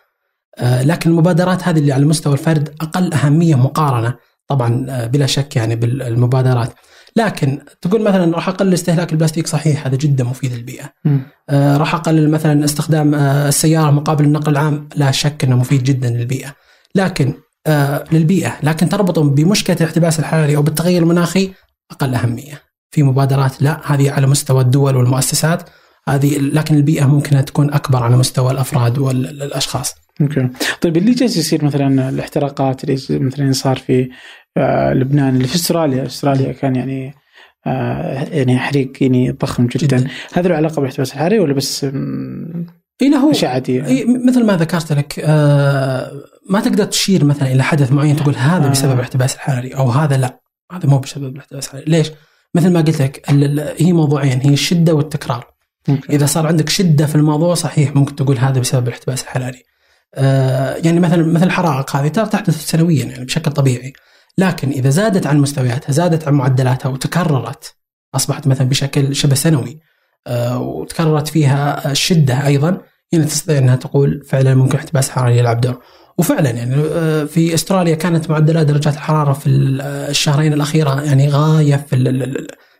[0.57, 4.15] آه، لكن المبادرات هذه اللي على مستوى الفرد أقل أهمية مقارنة
[4.47, 6.73] طبعا آه، بلا شك يعني بالمبادرات
[7.15, 10.93] لكن تقول مثلا راح أقلل استهلاك البلاستيك صحيح هذا جدا مفيد للبيئة.
[11.49, 16.09] آه راح أقلل مثلا استخدام آه السيارة مقابل النقل العام لا شك إنه مفيد جدا
[16.09, 16.55] للبيئة.
[16.95, 17.33] لكن
[18.11, 21.51] للبيئة لكن تربطه بمشكلة الاحتباس الحراري أو بالتغير المناخي
[21.91, 22.61] أقل أهمية.
[22.91, 25.69] في مبادرات لا هذه على مستوى الدول والمؤسسات
[26.07, 29.95] هذه لكن البيئة ممكن تكون أكبر على مستوى الأفراد والاشخاص.
[30.21, 30.49] أوكي.
[30.81, 34.09] طيب اللي جالس يصير مثلا الاحتراقات اللي مثلا صار في
[34.57, 37.13] آه، لبنان اللي في أستراليا، أستراليا كان يعني
[37.67, 40.09] آه، يعني حريق يعني ضخم جدا, جداً.
[40.33, 41.83] هذا له علاقة بالاحتباس الحراري ولا بس
[43.01, 46.11] إيه هو اشياء عاديه إيه مثل ما ذكرت لك آه
[46.49, 48.69] ما تقدر تشير مثلا إلى حدث معين تقول هذا آه.
[48.69, 50.41] بسبب الاحتباس الحراري أو هذا لا
[50.71, 52.11] هذا مو بسبب الاحتباس الحراري ليش؟
[52.55, 53.29] مثل ما قلت لك
[53.77, 55.53] هي موضوعين هي الشدة والتكرار
[55.87, 56.13] ممكن.
[56.13, 59.63] إذا صار عندك شدة في الموضوع صحيح ممكن تقول هذا بسبب الاحتباس الحراري
[60.15, 63.93] آه يعني مثلا مثل الحرائق هذه ترى تحدث سنويا يعني بشكل طبيعي
[64.37, 67.75] لكن إذا زادت عن مستوياتها زادت عن معدلاتها وتكررت
[68.15, 69.79] أصبحت مثلا بشكل شبه سنوي
[70.27, 72.81] آه وتكررت فيها الشدة أيضا
[73.13, 75.81] هنا تستطيع إنها تقول فعلا ممكن احتباس حراري يلعب دور
[76.19, 81.95] وفعلا يعني آه، في استراليا كانت معدلات درجات الحرارة في الشهرين الأخيرة يعني غاية في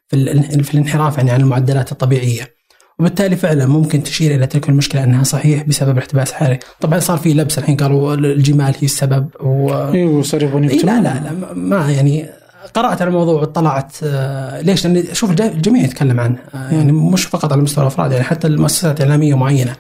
[0.08, 2.60] في, في الانحراف يعني عن المعدلات الطبيعية
[3.00, 7.34] وبالتالي فعلا ممكن تشير إلى تلك المشكلة أنها صحيح بسبب الاحتباس الحراري، طبعا صار في
[7.34, 12.26] لبس الحين قالوا الجمال هي السبب و أيوه صار يبغون لا لا لا ما يعني
[12.74, 17.54] قرأت على الموضوع وطلعت آه، ليش؟ لأن شوف الجميع يتكلم عنه آه، يعني مش فقط
[17.54, 19.76] على مستوى الأفراد يعني حتى المؤسسات الإعلامية معينة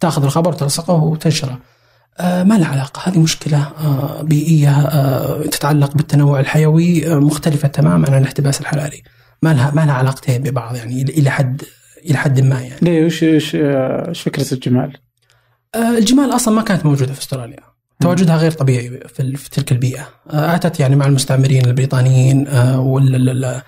[0.00, 1.58] تأخذ الخبر تلصقه وتنشره.
[2.18, 3.70] آه، ما له علاقة هذه مشكلة
[4.22, 4.88] بيئية
[5.42, 9.02] تتعلق بالتنوع الحيوي مختلفة تماما عن الاحتباس الحراري.
[9.42, 11.62] ما لها ما لها علاقتين ببعض يعني إلى حد
[12.10, 14.96] إلى حد ما يعني ليه وش وش فكرة الجمال؟
[15.74, 17.60] آه، الجمال أصلا ما كانت موجودة في أستراليا
[18.00, 23.62] تواجدها غير طبيعي في, في تلك البيئة آه، أتت يعني مع المستعمرين البريطانيين آه، وال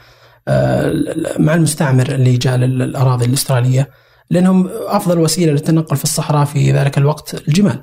[1.38, 3.90] مع المستعمر اللي جاء للأراضي الأسترالية
[4.30, 7.80] لأنهم أفضل وسيلة للتنقل في الصحراء في ذلك الوقت الجمال.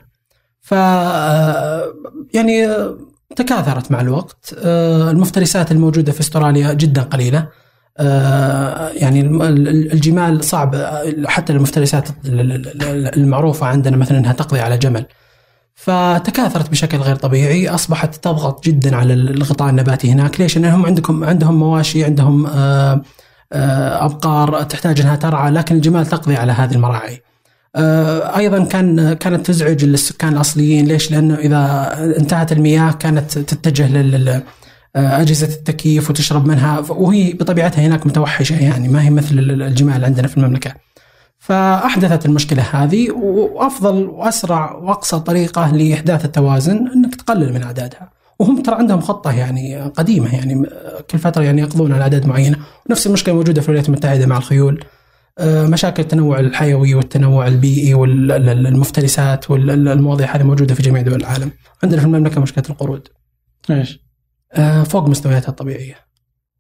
[0.64, 0.72] ف
[2.34, 2.68] يعني
[3.36, 4.56] تكاثرت مع الوقت.
[5.12, 7.48] المفترسات الموجودة في استراليا جدا قليلة.
[7.98, 9.22] آه، يعني
[9.94, 10.76] الجمال صعب
[11.26, 15.06] حتى المفترسات المعروفة عندنا مثلا أنها تقضي على جمل.
[15.76, 17.70] فتكاثرت بشكل غير طبيعي.
[17.70, 20.40] أصبحت تضغط جدا على الغطاء النباتي هناك.
[20.40, 23.02] ليش؟ لأنهم عندكم عندهم مواشي عندهم آه،
[23.54, 27.24] آه، أبقار تحتاج أنها ترعى لكن الجمال تقضي على هذه المراعي.
[27.76, 34.44] أيضا كان كانت تزعج السكان الأصليين ليش؟ لأنه إذا انتهت المياه كانت تتجه لل
[34.96, 40.28] آه، أجهزة التكييف وتشرب منها وهي بطبيعتها هناك متوحشة يعني ما هي مثل الجمال عندنا
[40.28, 40.74] في المملكة.
[41.40, 48.10] فأحدثت المشكلة هذه وأفضل وأسرع واقصر طريقة لإحداث التوازن إنك تقلل من أعدادها.
[48.40, 50.70] وهم ترى عندهم خطة يعني قديمة يعني
[51.12, 52.58] كل فترة يعني يقضون على أعداد معينة،
[52.90, 54.84] ونفس المشكلة موجودة في الولايات المتحدة مع الخيول.
[55.40, 61.52] آه، مشاكل التنوع الحيوي والتنوع البيئي والمفترسات والمواضيع هذه موجودة في جميع دول العالم.
[61.84, 63.08] عندنا في المملكة مشكلة القرود.
[63.70, 64.00] إيش؟
[64.54, 65.96] آه، فوق مستوياتها الطبيعية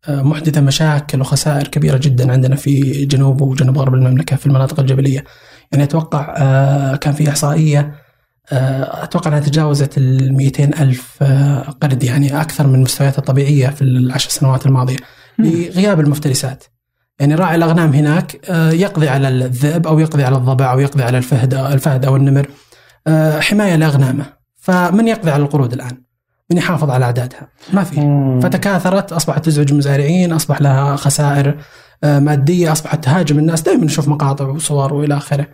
[0.07, 5.23] آه، محدثة مشاكل وخسائر كبيرة جدا عندنا في جنوب وجنوب غرب المملكة في المناطق الجبلية
[5.71, 8.03] يعني أتوقع آه، كان في إحصائية
[8.51, 11.23] أتوقع أنها تجاوزت ال ألف
[11.81, 14.97] قرد يعني أكثر من المستويات الطبيعية في العشر سنوات الماضية
[15.39, 16.63] لغياب المفترسات
[17.19, 21.53] يعني راعي الأغنام هناك يقضي على الذئب أو يقضي على الضبع أو يقضي على الفهد
[21.53, 22.47] الفهد أو النمر
[23.39, 24.25] حماية لأغنامه.
[24.55, 25.97] فمن يقضي على القرود الآن؟
[26.51, 27.95] من يحافظ على أعدادها؟ ما في.
[28.43, 31.57] فتكاثرت أصبحت تزعج المزارعين أصبح لها خسائر
[32.03, 35.47] آه، مادية أصبحت تهاجم الناس دائما نشوف مقاطع وصور وإلى آخره.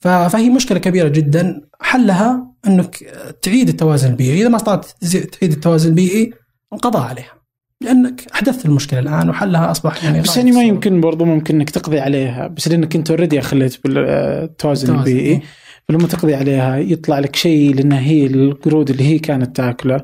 [0.00, 1.60] فهي مشكلة كبيرة جدا.
[1.80, 2.96] حلها أنك
[3.42, 4.40] تعيد التوازن البيئي.
[4.40, 6.32] إذا ما استطعت تعيد التوازن البيئي
[6.72, 7.41] القضاء عليها.
[7.84, 12.00] لأنك احدثت المشكلة الآن وحلها أصبح يعني بس يعني ما يمكن برضو ممكن إنك تقضي
[12.00, 15.40] عليها بس لأنك أنت already خليت بالتوازن البيئي.
[15.88, 20.00] فلما تقضي عليها يطلع لك شيء لأن هي القرود اللي هي كانت تاكله.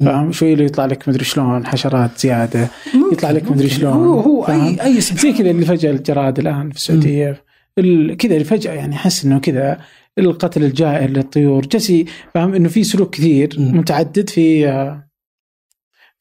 [0.00, 2.68] فاهم؟ شوي اللي يطلع لك مدري شلون حشرات زيادة.
[3.12, 6.76] يطلع لك مدري شلون هو هو أي اي زي كذا اللي فجأة الجراد الآن في
[6.76, 7.44] السعودية.
[8.18, 9.78] كذا اللي فجأة يعني أحس إنه كذا
[10.18, 11.66] القتل الجائر للطيور.
[11.66, 12.04] جسي
[12.34, 14.66] فاهم؟ إنه في سلوك كثير متعدد في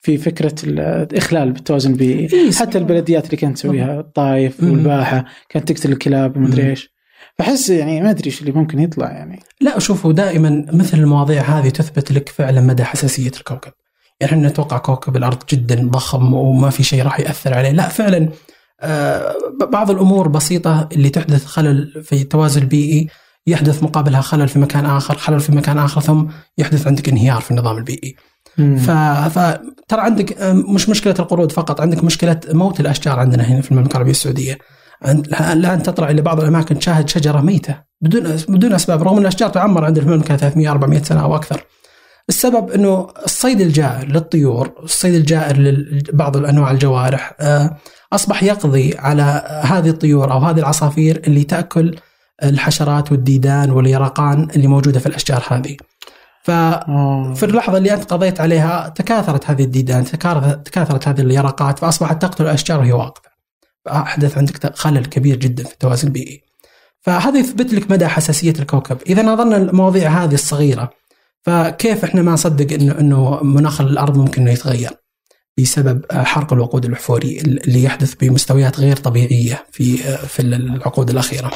[0.02, 6.38] في فكرة الإخلال بالتوازن البيئي حتى البلديات اللي كانت تسويها الطايف والباحة كانت تقتل الكلاب
[6.38, 6.92] ومدري إيش.
[7.38, 9.40] فحس يعني ما أدري إيش اللي ممكن يطلع يعني.
[9.62, 13.72] لا شوفوا دائما مثل المواضيع هذه تثبت لك فعلا مدى حساسية الكوكب.
[14.22, 17.72] يعني إحنا نتوقع كوكب الأرض جدا ضخم وما في شيء راح يأثر عليه.
[17.72, 18.30] لا فعلا
[18.82, 19.36] آه،
[19.72, 23.08] بعض الأمور بسيطة اللي تحدث خلل في التوازن البيئي
[23.48, 26.26] يحدث مقابلها خلل في مكان آخر، خلل في مكان آخر ثم
[26.58, 28.16] يحدث عندك انهيار في النظام البيئي.
[29.30, 33.92] فترى عندك آه، مش مشكلة القرود فقط، عندك مشكلة موت الأشجار عندنا هنا في المملكة
[33.92, 34.58] العربية السعودية.
[35.52, 39.86] الآن تطلع إلى بعض الأماكن تشاهد شجرة ميتة بدون بدون أسباب رغم أن الأشجار تعمر
[39.86, 41.64] عندنا في المملكة 300 400 سنة أو أكثر.
[42.30, 47.78] السبب إنه الصيد الجائر للطيور، الصيد الجائر لبعض الانواع الجوارح آه،
[48.14, 51.96] أصبح يقضي على هذه الطيور أو هذه العصافير اللي تأكل
[52.44, 55.78] الحشرات والديدان واليرقان اللي موجودة في الأشجار هذه.
[56.44, 60.06] ففي اللحظة اللي أنت قضيت عليها تكاثرت هذه الديدان
[60.64, 63.32] تكاثرت هذه اليرقات فأصبحت تقتل الاشجار وهي واقفة.
[63.86, 66.44] فأحدث عندك خلل كبير جدا في التوازن البيئي.
[67.02, 70.90] فهذا يثبت لك مدى حساسية الكوكب، إذا نظرنا المواضيع هذه الصغيرة
[71.42, 74.92] فكيف إحنا ما نصدق انه إنه مناخ الأرض ممكن إنه يتغير
[75.58, 81.52] بسبب حرق الوقود الأحفوري اللي يحدث بمستويات غير طبيعية في في العقود الأخيرة.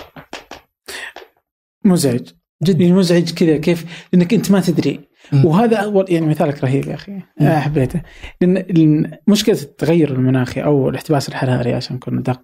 [1.85, 2.29] مزعج
[2.65, 4.99] جدا مزعج كذا كيف؟ لأنك أنت ما تدري.
[5.43, 7.21] وهذا اول يعني مثالك رهيب يا أخي.
[7.41, 8.01] حبيته.
[8.41, 12.41] لأن مشكلة التغير المناخي أو الاحتباس الحراري عشان نكون ادق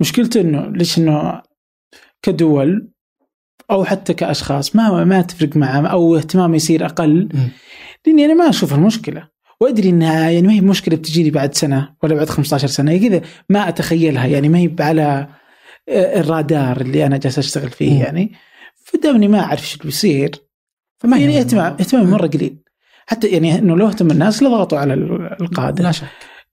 [0.00, 1.42] مشكلته إنه ليش إنه
[2.22, 2.92] كدول
[3.70, 7.28] أو حتى كأشخاص ما ما تفرق معه أو اهتمامه يصير أقل.
[8.06, 9.28] لأني أنا ما أشوف المشكلة.
[9.60, 13.08] وأدري إنها يعني ما هي مشكلة بتجيني بعد سنة ولا بعد 15 سنة.
[13.08, 14.26] كذا ما أتخيلها.
[14.26, 15.28] يعني ما هي على
[15.88, 18.32] الرادار اللي أنا جالس أشتغل فيه يعني.
[18.92, 20.30] فدامني ما أعرف إيش بيصير.
[20.98, 22.56] فما يعني اهتمام اهتمامي مرة قليل.
[23.06, 24.94] حتى يعني إنه لو اهتم الناس لضغطوا على
[25.40, 25.84] القادة.
[25.84, 26.06] لا شك.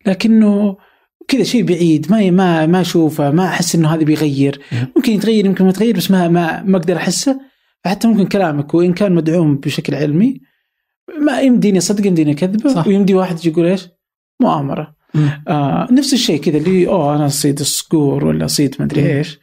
[0.06, 0.78] لكنه
[1.28, 4.62] كذا شيء بعيد ما ما ما أشوفه ما أحس إنه هذا بيغير.
[4.96, 7.40] ممكن يتغير يمكن ما يتغير بس ما ما, ما أقدر أحسه.
[7.86, 10.42] حتى ممكن كلامك وإن كان مدعوم بشكل علمي
[11.22, 12.88] ما يمديني أصدق يمديني أكذبه صح.
[12.88, 13.90] ويمدي واحد يقول إيش؟
[14.42, 14.96] مؤامرة.
[15.48, 19.40] آه نفس الشيء كذا اللي أوه أنا اصيد الصقور ولا اصيد ما أدري إيش.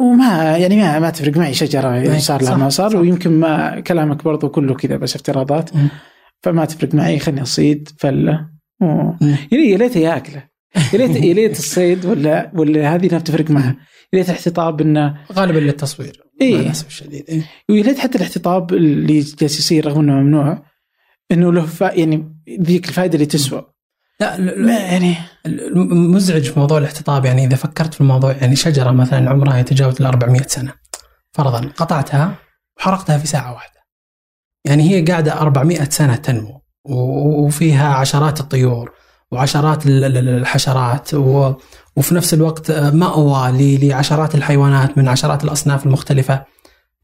[0.00, 4.48] وما يعني ما ما تفرق معي شجرة صار لها ما صار ويمكن ما كلامك برضو
[4.48, 5.70] كله كذا بس افتراضات.
[6.42, 8.48] فما تفرق معي خليني أصيد فلة
[9.52, 10.44] يعني يا ليته ياكله
[10.92, 13.76] يا ليت يا ليت الصيد ولا ولا هذه انها بتفرق معها.
[14.12, 16.56] يا ليت الاحتطاب انه غالبا للتصوير إي.
[16.56, 20.62] للاسف الشديد إيه؟ ويا ليت حتى الاحتطاب اللي جالس يصير رغم إنه ممنوع
[21.32, 23.72] إنه له فا يعني ذيك الفائده اللي تسوى.
[24.20, 25.16] لا, لا يعني
[25.86, 30.06] مزعج في موضوع الاحتطاب يعني إذا فكرت في الموضوع يعني شجرة مثلا عمرها يتجاوز ال
[30.06, 30.72] 400 سنة
[31.32, 32.34] فرضا قطعتها
[32.78, 33.80] وحرقتها في ساعة واحدة.
[34.64, 38.92] يعني هي قاعدة 400 سنة تنمو وفيها عشرات الطيور
[39.32, 46.44] وعشرات الحشرات وفي نفس الوقت مأوى لعشرات الحيوانات من عشرات الأصناف المختلفة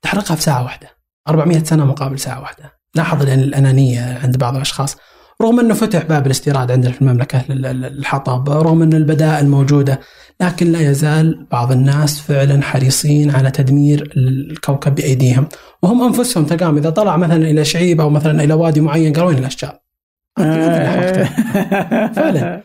[0.02, 0.88] تحرقها في ساعة واحدة.
[1.28, 2.72] 400 سنة مقابل ساعة واحدة.
[2.94, 4.96] لاحظ الأنانية عند بعض الأشخاص.
[5.42, 10.00] رغم أنه فتح باب الاستيراد عندنا في المملكة للحطب رغم أن البدائل موجودة
[10.40, 15.48] لكن لا يزال بعض الناس فعلا حريصين على تدمير الكوكب بأيديهم.
[15.82, 19.38] وهم أنفسهم تلقاهم إذا طلع مثلا إلى شعيب أو مثلا إلى وادي معين قالوا وين
[19.38, 19.78] الأشجار؟
[22.14, 22.62] فعلا.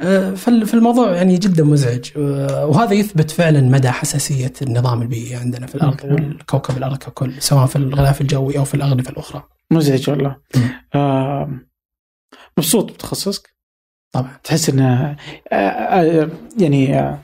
[0.00, 2.10] آه، فالموضوع يعني جدا مزعج.
[2.16, 7.66] آه، وهذا يثبت فعلا مدى حساسية النظام البيئي عندنا في الأرض والكوكب الأرض ككل سواء
[7.66, 9.42] في الغلاف الجوي أو في الاغلفه الأخرى.
[9.70, 10.36] مزعج والله.
[12.58, 13.48] مبسوط بتخصصك؟
[14.12, 14.30] طبعا.
[14.44, 15.16] تحس إنه
[15.52, 17.18] آه آه يعني آه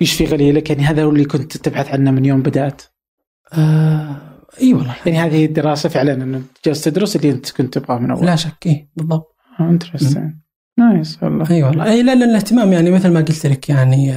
[0.00, 0.70] يشفي غليلك.
[0.70, 2.82] يعني هذا هو اللي كنت تبحث عنه من يوم بدأت؟
[3.52, 4.16] آه
[4.60, 4.96] إي والله.
[5.06, 8.66] يعني هذه الدراسة فعلا إنه جالس تدرس اللي أنت كنت تبغاه من أول؟ لا شك
[8.66, 9.36] إي بالضبط.
[9.60, 10.34] interesting
[10.78, 11.50] نايس والله.
[11.50, 11.84] إي والله.
[11.84, 14.14] إي لا الاهتمام يعني مثل ما قلت لك يعني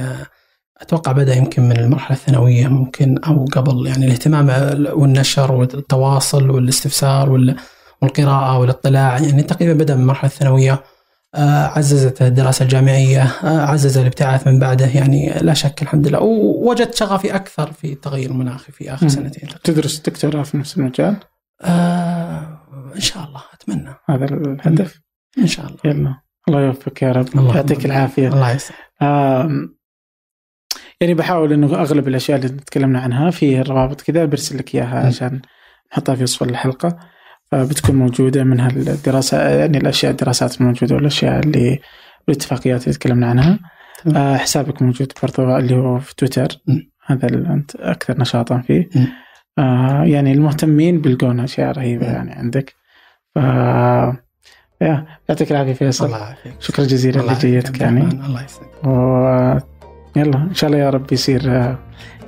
[0.80, 3.86] أتوقع بدأ يمكن من المرحلة الثانوية ممكن أو قبل.
[3.86, 4.48] يعني الاهتمام
[4.92, 7.56] والنشر والتواصل والاستفسار
[8.02, 10.82] والقراءة والاطلاع يعني تقريبا بدأ من المرحله الثانوية
[11.34, 16.20] آه، عززت الدراسة الجامعية آه، عزز الابتعاث من بعده يعني لا شك الحمد لله.
[16.20, 19.48] ووجدت شغفي أكثر في التغير المناخي في آخر سنتين.
[19.64, 21.16] تدرس دكتوراه في نفس المجال؟
[21.62, 22.58] آه
[22.94, 23.94] إن شاء الله أتمنى.
[24.10, 25.00] هذا الهدف؟
[25.38, 25.78] إن شاء الله.
[25.84, 26.14] يلا.
[26.48, 27.28] الله يوفقك يا رب.
[27.36, 28.28] الله يعطيك العافية.
[28.28, 28.80] الله يسلمك.
[31.00, 35.40] يعني بحاول إنه أغلب الأشياء اللي تكلمنا عنها في الروابط كذا برسل لك إياها عشان
[35.92, 36.98] نحطها في وصف الحلقة.
[37.52, 41.80] بتكون موجودة منها الدراسة يعني الأشياء الدراسات الموجودة والأشياء اللي
[42.28, 43.58] والاتفاقيات اللي تكلمنا عنها.
[44.16, 46.48] آه حسابك موجود برضو اللي هو في تويتر.
[46.66, 46.78] م.
[47.06, 48.88] هذا اللي أنت أكثر نشاطا فيه.
[49.58, 52.12] آه يعني المهتمين بيلقون أشياء رهيبة م.
[52.12, 52.74] يعني عندك.
[53.34, 53.38] ف
[55.28, 56.06] يعطيك العافية فيصل.
[56.06, 56.54] الله يعافيك.
[56.60, 58.00] شكرا جزيلا لجيتك يعني.
[58.00, 58.84] الله يسعدك.
[58.84, 59.76] و...
[60.16, 61.78] يلا إن شاء الله يا رب يصير آه،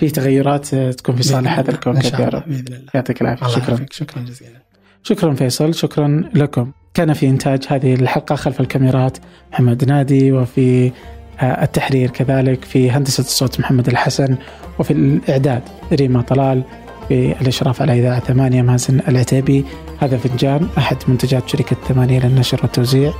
[0.00, 2.42] في تغيرات آه، تكون في صالح هذا الكوكب يا رب.
[2.46, 2.90] بإذن الله.
[2.94, 3.46] يعطيك العافية.
[3.46, 3.86] شكرا.
[3.90, 4.67] شكرا جزيلا.
[5.02, 6.70] شكرا فيصل شكرا لكم.
[6.94, 9.18] كان في إنتاج هذه الحلقة خلف الكاميرات
[9.52, 10.92] محمد نادي وفي
[11.40, 14.36] آه، التحرير كذلك في هندسة الصوت محمد الحسن
[14.78, 15.62] وفي الإعداد
[15.92, 16.62] ريما طلال
[17.08, 19.64] في الإشراف على إذاعة ثمانية مازن العتيبي.
[19.98, 23.12] هذا فنجان أحد منتجات شركة ثمانية للنشر والتوزيع.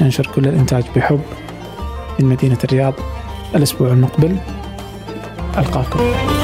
[0.00, 1.20] ننشر كل الإنتاج بحب
[2.20, 2.94] من مدينة الرياض.
[3.54, 4.36] الأسبوع المقبل
[5.58, 6.43] ألقاكم.